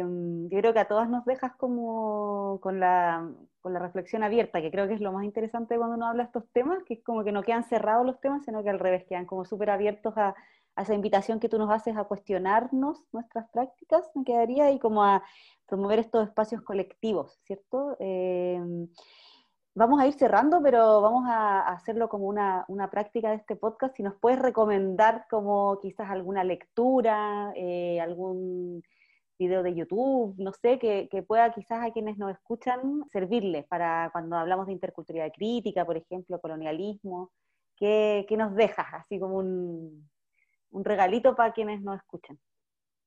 Em, 0.00 0.48
yo 0.48 0.58
creo 0.58 0.72
que 0.72 0.80
a 0.80 0.88
todas 0.88 1.08
nos 1.08 1.24
dejas 1.24 1.52
como 1.54 2.58
con 2.60 2.80
la, 2.80 3.30
con 3.60 3.72
la, 3.72 3.78
reflexión 3.78 4.24
abierta, 4.24 4.60
que 4.60 4.72
creo 4.72 4.88
que 4.88 4.94
es 4.94 5.00
lo 5.00 5.12
más 5.12 5.22
interesante 5.24 5.78
cuando 5.78 5.94
uno 5.94 6.08
habla 6.08 6.24
estos 6.24 6.42
temas, 6.50 6.82
que 6.82 6.94
es 6.94 7.04
como 7.04 7.22
que 7.22 7.30
no 7.30 7.44
quedan 7.44 7.62
cerrados 7.62 8.04
los 8.04 8.20
temas, 8.20 8.44
sino 8.44 8.64
que 8.64 8.70
al 8.70 8.80
revés, 8.80 9.04
quedan 9.08 9.26
como 9.26 9.44
súper 9.44 9.70
abiertos 9.70 10.12
a, 10.16 10.34
a, 10.74 10.82
esa 10.82 10.94
invitación 10.94 11.38
que 11.38 11.48
tú 11.48 11.56
nos 11.56 11.70
haces 11.70 11.96
a 11.96 12.02
cuestionarnos 12.02 13.04
nuestras 13.12 13.48
prácticas, 13.50 14.10
me 14.16 14.24
quedaría, 14.24 14.72
y 14.72 14.80
como 14.80 15.04
a 15.04 15.22
promover 15.68 16.00
estos 16.00 16.26
espacios 16.26 16.62
colectivos, 16.62 17.38
¿cierto? 17.44 17.96
Em, 18.00 18.88
vamos 19.78 20.00
a 20.00 20.06
ir 20.08 20.14
cerrando, 20.14 20.60
pero 20.60 21.00
vamos 21.00 21.24
a 21.28 21.60
hacerlo 21.68 22.08
como 22.08 22.26
una, 22.26 22.66
práctica 22.90 23.30
de 23.30 23.36
este 23.36 23.54
podcast. 23.56 23.96
Si 23.96 24.02
nos 24.02 24.16
puedes 24.16 24.40
recomendar 24.40 25.26
como 25.30 25.78
quizás 25.80 26.10
alguna 26.10 26.42
lectura, 26.42 27.52
eh, 27.54 28.00
algún 28.00 28.82
video 29.38 29.62
de 29.62 29.74
YouTube, 29.74 30.34
no 30.38 30.52
sé, 30.52 30.80
que, 30.80 31.08
pueda 31.26 31.52
quizás 31.52 31.84
a 31.84 31.92
quienes 31.92 32.18
nos 32.18 32.32
escuchan 32.32 33.04
servirles 33.12 33.66
para 33.66 34.10
cuando 34.12 34.36
hablamos 34.36 34.66
de 34.66 34.72
interculturalidad 34.72 35.32
crítica, 35.32 35.84
por 35.84 35.96
ejemplo, 35.96 36.40
colonialismo, 36.40 37.30
¿qué, 37.76 38.26
nos 38.36 38.54
dejas? 38.56 38.86
Así 38.92 39.20
como 39.20 39.36
un, 39.36 40.10
un 40.70 40.84
regalito 40.84 41.36
para 41.36 41.52
quienes 41.52 41.80
nos 41.82 41.98
escuchan. 41.98 42.36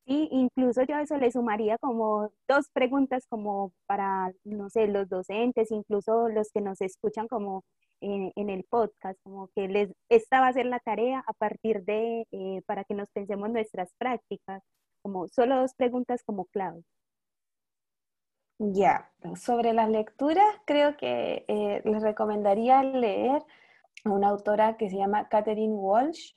Sí, 0.06 0.28
incluso 0.32 0.84
yo 0.84 0.96
a 0.96 1.02
eso 1.04 1.18
le 1.18 1.32
sumaría 1.32 1.78
como 1.78 2.32
dos 2.48 2.70
preguntas 2.74 3.26
como 3.30 3.72
para, 3.86 4.32
no 4.44 4.70
sé, 4.70 4.88
los 4.88 5.08
docentes, 5.10 5.72
incluso 5.72 6.28
los 6.30 6.52
que 6.52 6.62
nos 6.62 6.82
escuchan 6.82 7.28
como 7.28 7.64
en, 8.02 8.50
el 8.50 8.64
podcast, 8.66 9.20
como 9.24 9.50
que 9.56 9.68
les, 9.68 9.92
esta 10.10 10.42
va 10.42 10.48
a 10.48 10.54
ser 10.54 10.66
la 10.66 10.80
tarea 10.80 11.24
a 11.28 11.34
partir 11.34 11.84
de, 11.84 12.28
eh, 12.32 12.62
para 12.66 12.84
que 12.84 12.96
nos 12.96 13.10
pensemos 13.12 13.50
nuestras 13.50 13.94
prácticas, 13.98 14.64
como 15.04 15.28
solo 15.28 15.58
dos 15.58 15.74
preguntas 15.76 16.24
como 16.24 16.46
clave. 16.46 16.84
Ya, 18.58 19.12
sobre 19.36 19.74
las 19.74 19.90
lecturas, 19.90 20.46
creo 20.66 20.96
que 20.98 21.46
eh, 21.48 21.82
les 21.84 22.04
recomendaría 22.04 22.84
leer 22.84 23.44
a 24.04 24.10
una 24.10 24.30
autora 24.30 24.78
que 24.78 24.90
se 24.90 24.98
llama 24.98 25.30
Catherine 25.30 25.74
Walsh, 25.74 26.34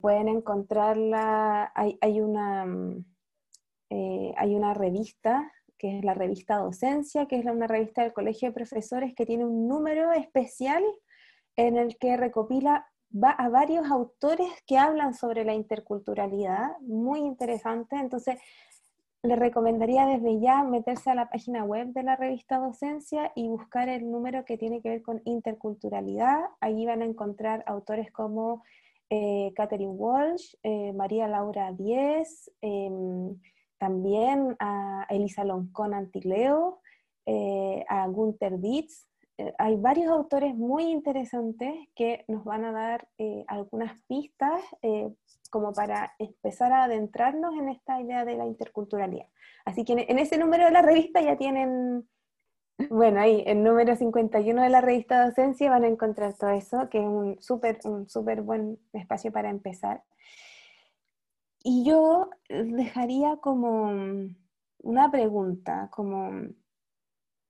Pueden 0.00 0.28
encontrarla, 0.28 1.72
hay, 1.74 1.98
hay 2.00 2.20
una, 2.20 2.66
mm, 2.66 3.04
eh, 3.90 4.34
hay 4.36 4.54
una 4.54 4.74
revista 4.74 5.50
que 5.78 5.98
es 5.98 6.04
la 6.04 6.14
revista 6.14 6.56
Docencia, 6.58 7.26
que 7.26 7.38
es 7.38 7.44
una 7.46 7.68
revista 7.68 8.02
del 8.02 8.12
Colegio 8.12 8.48
de 8.48 8.54
Profesores 8.54 9.14
que 9.14 9.26
tiene 9.26 9.44
un 9.44 9.68
número 9.68 10.12
especial 10.12 10.82
en 11.56 11.76
el 11.76 11.96
que 11.98 12.16
recopila 12.16 12.86
a 13.22 13.48
varios 13.48 13.90
autores 13.90 14.50
que 14.66 14.76
hablan 14.76 15.14
sobre 15.14 15.44
la 15.44 15.54
interculturalidad, 15.54 16.78
muy 16.80 17.20
interesante. 17.20 17.96
Entonces, 17.96 18.38
le 19.22 19.34
recomendaría 19.34 20.06
desde 20.06 20.38
ya 20.40 20.62
meterse 20.62 21.10
a 21.10 21.14
la 21.14 21.28
página 21.28 21.64
web 21.64 21.88
de 21.88 22.02
la 22.02 22.16
revista 22.16 22.58
Docencia 22.58 23.32
y 23.34 23.48
buscar 23.48 23.88
el 23.88 24.10
número 24.10 24.44
que 24.44 24.58
tiene 24.58 24.80
que 24.80 24.90
ver 24.90 25.02
con 25.02 25.22
interculturalidad. 25.24 26.38
Allí 26.60 26.86
van 26.86 27.02
a 27.02 27.06
encontrar 27.06 27.64
autores 27.66 28.12
como 28.12 28.62
eh, 29.10 29.52
Catherine 29.56 29.92
Walsh, 29.92 30.54
eh, 30.62 30.92
María 30.92 31.28
Laura 31.28 31.72
Díez, 31.72 32.50
em, 32.60 33.40
también 33.78 34.56
a 34.58 35.06
Elisa 35.08 35.44
Loncón 35.44 35.94
Antileo, 35.94 36.80
eh, 37.26 37.84
a 37.88 38.06
Gunther 38.08 38.58
Dietz. 38.58 39.06
hay 39.56 39.76
varios 39.76 40.10
autores 40.10 40.56
muy 40.56 40.90
interesantes 40.90 41.72
que 41.94 42.24
nos 42.26 42.42
van 42.44 42.64
a 42.64 42.72
dar 42.72 43.08
algunas 43.46 43.92
pistas 44.08 44.60
como 45.50 45.72
para 45.72 46.12
empezar 46.18 46.72
a 46.72 46.82
adentrarnos 46.84 47.54
en 47.54 47.68
esta 47.68 48.00
idea 48.00 48.24
de 48.24 48.36
la 48.36 48.46
interculturalidad. 48.46 49.28
Así 49.64 49.84
que 49.84 49.92
en 49.92 50.18
ese 50.18 50.38
número 50.38 50.64
de 50.64 50.72
la 50.72 50.82
revista 50.82 51.20
ya 51.20 51.36
tienen 51.36 52.08
bueno, 52.90 53.20
ahí, 53.20 53.42
el 53.46 53.62
número 53.62 53.96
51 53.96 54.62
de 54.62 54.68
la 54.68 54.80
revista 54.80 55.26
Docencia 55.26 55.70
van 55.70 55.84
a 55.84 55.88
encontrar 55.88 56.34
todo 56.34 56.50
eso, 56.50 56.88
que 56.88 56.98
es 56.98 57.06
un 57.06 57.40
súper 57.42 57.78
un 57.84 58.08
super 58.08 58.42
buen 58.42 58.78
espacio 58.92 59.32
para 59.32 59.50
empezar. 59.50 60.04
Y 61.62 61.84
yo 61.84 62.30
dejaría 62.48 63.36
como 63.38 63.90
una 64.78 65.10
pregunta, 65.10 65.88
como 65.92 66.30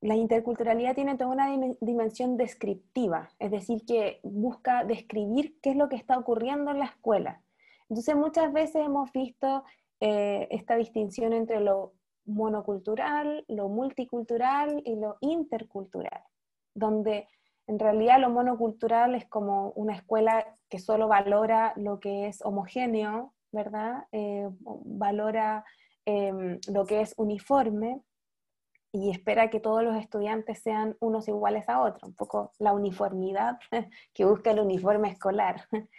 la 0.00 0.14
interculturalidad 0.14 0.94
tiene 0.94 1.16
toda 1.16 1.30
una 1.30 1.48
dimensión 1.80 2.36
descriptiva, 2.36 3.30
es 3.38 3.50
decir, 3.50 3.84
que 3.84 4.20
busca 4.22 4.84
describir 4.84 5.58
qué 5.60 5.70
es 5.70 5.76
lo 5.76 5.88
que 5.88 5.96
está 5.96 6.18
ocurriendo 6.18 6.70
en 6.70 6.78
la 6.78 6.86
escuela. 6.86 7.42
Entonces 7.88 8.16
muchas 8.16 8.52
veces 8.52 8.76
hemos 8.86 9.12
visto 9.12 9.64
eh, 10.00 10.46
esta 10.50 10.76
distinción 10.76 11.32
entre 11.32 11.60
lo 11.60 11.94
monocultural, 12.28 13.44
lo 13.48 13.68
multicultural 13.68 14.82
y 14.84 14.96
lo 14.96 15.16
intercultural, 15.20 16.22
donde 16.74 17.26
en 17.66 17.78
realidad 17.78 18.20
lo 18.20 18.30
monocultural 18.30 19.14
es 19.14 19.26
como 19.26 19.70
una 19.70 19.94
escuela 19.94 20.56
que 20.68 20.78
solo 20.78 21.08
valora 21.08 21.72
lo 21.76 22.00
que 22.00 22.26
es 22.26 22.44
homogéneo, 22.44 23.34
¿verdad? 23.52 24.06
Eh, 24.12 24.48
valora 24.60 25.64
em, 26.04 26.58
lo 26.72 26.86
que 26.86 27.00
es 27.00 27.14
uniforme 27.16 28.02
y 28.92 29.10
espera 29.10 29.50
que 29.50 29.60
todos 29.60 29.82
los 29.82 29.96
estudiantes 29.96 30.60
sean 30.60 30.96
unos 31.00 31.28
iguales 31.28 31.68
a 31.68 31.82
otros, 31.82 32.04
un 32.04 32.14
poco 32.14 32.52
la 32.58 32.72
uniformidad 32.72 33.58
que 34.14 34.24
busca 34.24 34.50
el 34.50 34.60
uniforme 34.60 35.10
escolar. 35.10 35.66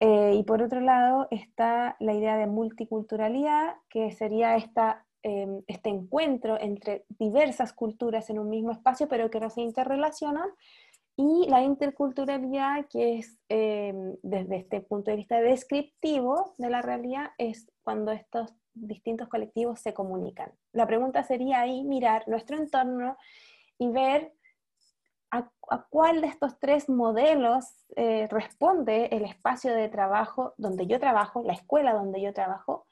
Eh, 0.00 0.34
y 0.36 0.44
por 0.44 0.62
otro 0.62 0.78
lado 0.78 1.26
está 1.32 1.96
la 1.98 2.12
idea 2.12 2.36
de 2.36 2.46
multiculturalidad, 2.46 3.74
que 3.88 4.12
sería 4.12 4.54
esta 4.54 5.07
Em, 5.28 5.62
este 5.66 5.90
encuentro 5.90 6.58
entre 6.58 7.04
diversas 7.18 7.74
culturas 7.74 8.30
en 8.30 8.38
un 8.38 8.48
mismo 8.48 8.72
espacio, 8.72 9.08
pero 9.08 9.30
que 9.30 9.40
no 9.40 9.50
se 9.50 9.60
interrelacionan, 9.60 10.48
y 11.16 11.46
la 11.50 11.62
interculturalidad, 11.62 12.86
que 12.86 13.18
es 13.18 13.38
em, 13.50 14.16
desde 14.22 14.56
este 14.56 14.80
punto 14.80 15.10
de 15.10 15.18
vista 15.18 15.38
descriptivo 15.40 16.54
de 16.56 16.70
la 16.70 16.80
realidad, 16.80 17.32
es 17.36 17.70
cuando 17.82 18.10
estos 18.12 18.54
distintos 18.72 19.28
colectivos 19.28 19.80
se 19.80 19.92
comunican. 19.92 20.50
La 20.72 20.86
pregunta 20.86 21.22
sería 21.24 21.60
ahí 21.60 21.84
mirar 21.84 22.26
nuestro 22.26 22.56
entorno 22.56 23.18
y 23.78 23.88
ver 23.90 24.32
a, 25.30 25.50
cuál 25.90 26.22
de 26.22 26.28
estos 26.28 26.58
tres 26.58 26.88
modelos 26.88 27.66
eh, 27.96 28.28
responde 28.30 29.08
el 29.12 29.26
espacio 29.26 29.74
de 29.74 29.90
trabajo 29.90 30.54
donde 30.56 30.86
yo 30.86 30.98
trabajo, 30.98 31.42
la 31.42 31.52
escuela 31.52 31.92
donde 31.92 32.22
yo 32.22 32.32
trabajo, 32.32 32.86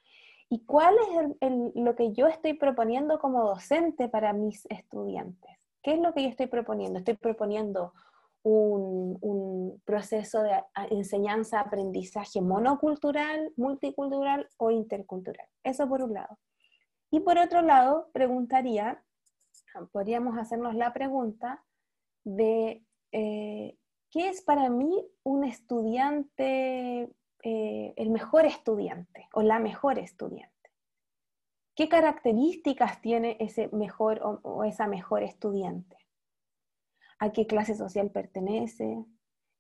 ¿Y 0.49 0.65
cuál 0.65 0.95
es 1.41 1.73
lo 1.75 1.97
que 1.97 2.13
yo 2.13 2.29
estoy 2.29 2.55
proponiendo 2.55 3.19
como 3.19 3.45
docente 3.45 4.09
para 4.09 4.33
mis 4.33 4.65
estudiantes? 4.67 5.59
¿Qué 5.83 5.95
es 5.95 6.01
lo 6.01 6.13
que 6.15 6.23
yo 6.23 6.29
estoy 6.29 6.47
proponiendo? 6.47 6.99
Estoy 6.99 7.15
proponiendo 7.15 7.93
un, 8.43 9.83
proceso 9.85 10.43
de 10.43 10.53
enseñanza-aprendizaje 10.91 12.41
monocultural, 12.41 13.53
multicultural 13.57 14.49
o 14.57 14.71
intercultural. 14.71 15.47
Eso 15.63 15.89
por 15.89 16.03
un 16.03 16.15
lado. 16.15 16.39
Y 17.11 17.21
por 17.21 17.39
otro 17.39 17.63
lado, 17.63 18.11
preguntaría, 18.13 19.03
podríamos 19.93 20.39
hacernos 20.39 20.75
la 20.75 20.93
pregunta 20.93 21.65
de 22.25 22.85
eh, 23.13 23.77
qué 24.11 24.29
es 24.29 24.43
para 24.43 24.69
mí 24.71 25.09
un 25.23 25.45
estudiante, 25.45 27.09
eh, 27.47 27.95
el 27.97 28.11
mejor 28.11 28.45
estudiante 28.45 29.29
o 29.33 29.43
la 29.43 29.59
mejor 29.59 29.99
estudiante. 29.99 30.55
¿Qué 31.75 31.89
características 31.89 33.01
tiene 33.01 33.37
ese 33.39 33.69
mejor 33.69 34.21
o 34.43 34.65
esa 34.65 34.87
mejor 34.87 35.23
estudiante? 35.23 35.97
a 37.19 37.33
qué 37.33 37.47
clase 37.47 37.75
social 37.75 38.11
pertenece, 38.11 39.05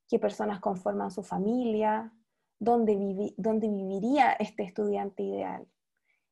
qué 0.08 0.18
personas 0.18 0.60
conforman 0.60 1.10
su 1.10 1.22
familia, 1.22 2.12
dónde, 2.58 2.96
viviría 2.96 4.32
este 4.32 4.64
estudiante 4.64 5.22
ideal. 5.22 5.66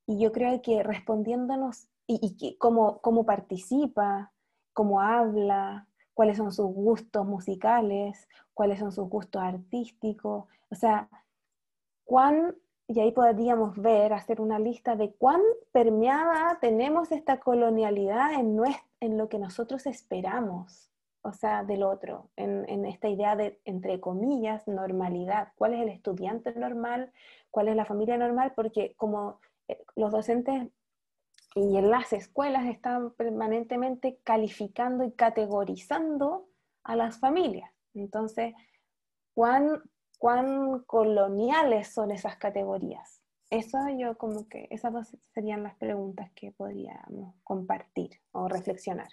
Y 0.07 0.19
yo 0.19 0.33
creo 0.33 0.61
que 0.63 0.83
respondiéndonos 0.83 1.89
y, 2.07 2.57
cómo, 2.59 3.01
cómo 3.01 3.25
participa, 3.25 4.33
cómo 4.75 5.01
habla, 5.01 5.89
cuáles 6.13 6.37
son 6.37 6.53
sus 6.53 6.67
gustos 6.67 7.27
musicales, 7.27 8.29
cuáles 8.53 8.79
son 8.79 8.93
sus 8.93 9.09
gustos 9.09 9.43
artísticos, 9.43 10.45
o 10.71 10.75
sea, 10.75 11.09
cuán, 12.05 12.57
y 12.87 13.01
ahí 13.01 13.13
podríamos 13.13 13.77
ver, 13.77 14.13
hacer 14.13 14.41
una 14.41 14.59
lista 14.59 14.97
de 14.97 15.13
cuán 15.15 15.41
permeada 15.73 16.59
tenemos 16.61 17.13
esta 17.13 17.41
colonialidad 17.41 18.35
en, 18.35 18.61
en 19.01 19.19
lo 19.19 19.29
que 19.29 19.39
nosotros 19.39 19.87
esperamos 19.87 20.91
o 21.25 21.33
sea, 21.33 21.65
del 21.65 21.83
otro, 21.83 22.29
en, 22.37 22.85
esta 22.85 23.09
idea 23.09 23.35
de, 23.35 23.59
entre 23.65 23.99
comillas, 23.99 24.69
normalidad. 24.69 25.49
¿Cuál 25.57 25.73
es 25.73 25.81
el 25.81 25.89
estudiante 25.89 26.53
normal? 26.53 27.13
¿Cuál 27.51 27.69
es 27.69 27.77
la 27.77 27.87
familia 27.87 28.19
normal? 28.19 28.53
Porque 28.55 28.95
como 28.97 29.41
eh, 29.69 29.83
los 29.97 30.13
docentes 30.13 30.69
y 31.55 31.79
en 31.79 31.89
las 31.91 32.13
escuelas 32.13 32.67
están 32.67 33.13
permanentemente 33.13 34.19
calificando 34.23 35.03
y 35.03 35.13
categorizando 35.13 36.47
a 36.83 36.95
las 36.95 37.19
familias. 37.19 37.71
Entonces, 37.95 38.55
¿cuán, 39.33 39.83
cuán 40.19 40.81
coloniales 40.85 41.89
son 41.89 42.11
esas 42.11 42.37
categorías? 42.37 43.21
Eso 43.51 43.79
yo 43.97 44.17
como 44.17 44.49
que, 44.49 44.67
esas 44.71 44.93
dos 44.93 45.17
serían 45.33 45.63
las 45.63 45.75
preguntas 45.77 46.31
que 46.35 46.53
podríamos 46.53 47.35
compartir 47.45 48.21
o 48.33 48.49
reflexionar. 48.49 49.09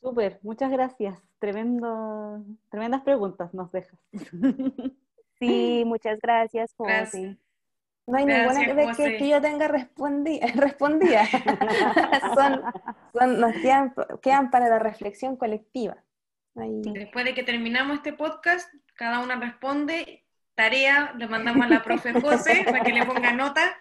Súper, 0.00 0.40
muchas 0.42 0.70
gracias. 0.70 1.22
Tremendo, 1.38 2.44
tremendas 2.70 3.02
preguntas 3.02 3.54
nos 3.54 3.70
dejas. 3.72 3.98
Sí, 5.40 5.82
muchas 5.84 6.20
gracias, 6.20 6.74
José. 6.76 7.36
No 8.06 8.18
hay 8.18 8.26
ninguna 8.26 8.74
vez 8.74 8.96
que, 8.96 9.28
yo 9.28 9.40
tenga 9.40 9.68
respondida. 9.68 10.46
respondida. 10.54 11.26
son, 13.14 13.40
nos 13.40 13.52
quedan, 14.20 14.50
para 14.50 14.68
la 14.68 14.78
reflexión 14.78 15.36
colectiva. 15.36 15.96
Después 16.54 17.24
de 17.24 17.34
que 17.34 17.42
terminamos 17.42 17.96
este 17.96 18.12
podcast, 18.12 18.72
cada 18.94 19.20
una 19.20 19.36
responde. 19.36 20.23
Tarea, 20.54 21.12
le 21.16 21.26
mandamos 21.26 21.66
a 21.66 21.68
la 21.68 21.82
profe 21.82 22.12
José 22.20 22.62
para 22.64 22.80
que 22.80 22.92
le 22.92 23.04
ponga 23.04 23.32
nota. 23.32 23.76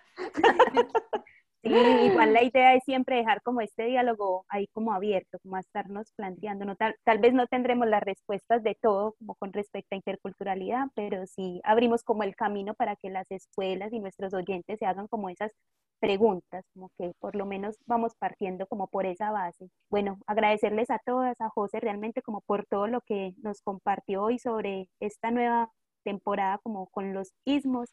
Sí, 1.64 1.70
igual 1.72 2.34
la 2.34 2.44
idea 2.44 2.74
es 2.74 2.84
siempre 2.84 3.16
dejar 3.16 3.42
como 3.42 3.62
este 3.62 3.86
diálogo 3.86 4.46
ahí 4.50 4.68
como 4.74 4.92
abierto, 4.92 5.40
como 5.40 5.56
a 5.56 5.62
estarnos 5.62 6.12
planteando. 6.18 6.66
No, 6.66 6.76
tal, 6.76 6.98
tal 7.06 7.20
vez 7.20 7.34
no 7.34 7.48
tendremos 7.48 7.88
las 7.88 8.04
respuestas 8.04 8.64
de 8.64 8.76
todo 8.76 9.16
como 9.18 9.36
con 9.36 9.54
respecto 9.54 9.96
a 9.96 9.96
interculturalidad, 9.96 10.88
pero 10.94 11.26
sí 11.26 11.62
abrimos 11.64 12.04
como 12.04 12.24
el 12.24 12.36
camino 12.36 12.74
para 12.74 12.98
que 12.98 13.10
las 13.10 13.32
escuelas 13.32 13.94
y 13.94 14.00
nuestros 14.00 14.34
oyentes 14.34 14.78
se 14.78 14.86
hagan 14.86 15.08
como 15.08 15.30
esas 15.30 15.54
preguntas, 16.02 16.66
como 16.74 16.90
que 16.98 17.14
por 17.20 17.34
lo 17.34 17.46
menos 17.46 17.78
vamos 17.86 18.14
partiendo 18.20 18.68
como 18.68 18.88
por 18.88 19.06
esa 19.06 19.32
base. 19.32 19.70
Bueno, 19.90 20.20
agradecerles 20.28 20.90
a 20.90 21.00
todas, 21.06 21.40
a 21.40 21.48
José 21.48 21.80
realmente 21.80 22.22
como 22.22 22.42
por 22.42 22.66
todo 22.66 22.88
lo 22.88 23.00
que 23.00 23.36
nos 23.42 23.62
compartió 23.62 24.24
hoy 24.24 24.38
sobre 24.38 24.90
esta 25.00 25.32
nueva 25.32 25.72
temporada 26.04 26.60
como 26.64 26.88
con 26.88 27.14
los 27.14 27.34
ismos 27.46 27.90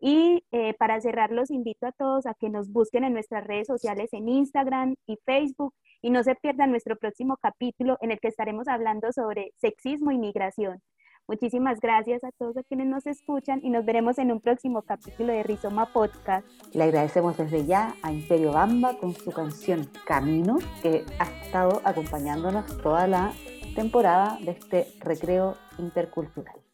y 0.00 0.44
eh, 0.50 0.72
para 0.74 0.98
cerrar, 1.00 1.30
los 1.30 1.50
invito 1.50 1.86
a 1.86 1.92
todos 1.92 2.24
a 2.24 2.32
que 2.32 2.48
nos 2.48 2.72
busquen 2.72 3.04
en 3.04 3.12
nuestras 3.12 3.46
redes 3.46 3.66
sociales 3.66 4.08
en 4.12 4.30
Instagram 4.30 4.96
y 5.06 5.18
Facebook 5.26 5.74
y 6.00 6.08
no 6.08 6.24
se 6.24 6.34
pierdan 6.34 6.70
nuestro 6.70 6.96
próximo 6.96 7.36
capítulo 7.36 7.98
en 8.00 8.10
el 8.10 8.18
que 8.18 8.28
estaremos 8.28 8.66
hablando 8.66 9.12
sobre 9.12 9.52
sexismo 9.56 10.10
y 10.10 10.18
migración. 10.18 10.80
Muchísimas 11.28 11.80
gracias 11.80 12.24
a 12.24 12.32
todos 12.32 12.56
a 12.56 12.62
quienes 12.62 12.86
nos 12.86 13.06
escuchan 13.06 13.60
y 13.62 13.68
nos 13.68 13.84
veremos 13.84 14.18
en 14.18 14.32
un 14.32 14.40
próximo 14.40 14.82
capítulo 14.82 15.34
de 15.34 15.42
Rizoma 15.42 15.92
Podcast. 15.92 16.48
Le 16.72 16.82
agradecemos 16.82 17.36
desde 17.36 17.66
ya 17.66 17.94
a 18.02 18.10
Imperio 18.10 18.52
Bamba 18.52 18.96
con 18.98 19.12
su 19.12 19.30
canción 19.30 19.90
Camino, 20.06 20.58
que 20.82 21.04
ha 21.18 21.24
estado 21.44 21.82
acompañándonos 21.84 22.78
toda 22.82 23.06
la 23.06 23.32
temporada 23.76 24.38
de 24.40 24.52
este 24.52 24.86
recreo 24.98 25.56
intercultural. 25.78 26.69